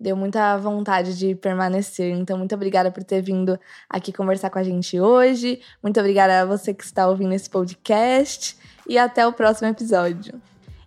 deu 0.00 0.16
muita 0.16 0.56
vontade 0.56 1.14
de 1.14 1.34
permanecer. 1.34 2.16
Então, 2.16 2.38
muito 2.38 2.54
obrigada 2.54 2.90
por 2.90 3.04
ter 3.04 3.20
vindo 3.20 3.60
aqui 3.86 4.10
conversar 4.10 4.48
com 4.48 4.58
a 4.58 4.62
gente 4.62 4.98
hoje. 4.98 5.60
Muito 5.82 6.00
obrigada 6.00 6.40
a 6.40 6.46
você 6.46 6.72
que 6.72 6.84
está 6.84 7.06
ouvindo 7.06 7.34
esse 7.34 7.50
podcast 7.50 8.56
e 8.88 8.96
até 8.96 9.26
o 9.26 9.32
próximo 9.34 9.68
episódio. 9.68 10.40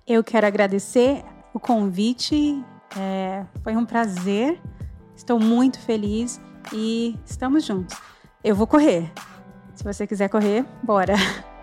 Eu 0.07 0.23
quero 0.23 0.47
agradecer 0.47 1.23
o 1.53 1.59
convite, 1.59 2.59
é, 2.97 3.45
foi 3.63 3.75
um 3.75 3.85
prazer. 3.85 4.59
Estou 5.27 5.41
muito 5.41 5.77
feliz 5.81 6.39
e 6.71 7.19
estamos 7.25 7.65
juntos. 7.65 7.97
Eu 8.41 8.55
vou 8.55 8.65
correr. 8.65 9.11
Se 9.75 9.83
você 9.83 10.07
quiser 10.07 10.29
correr, 10.29 10.65
bora! 10.81 11.15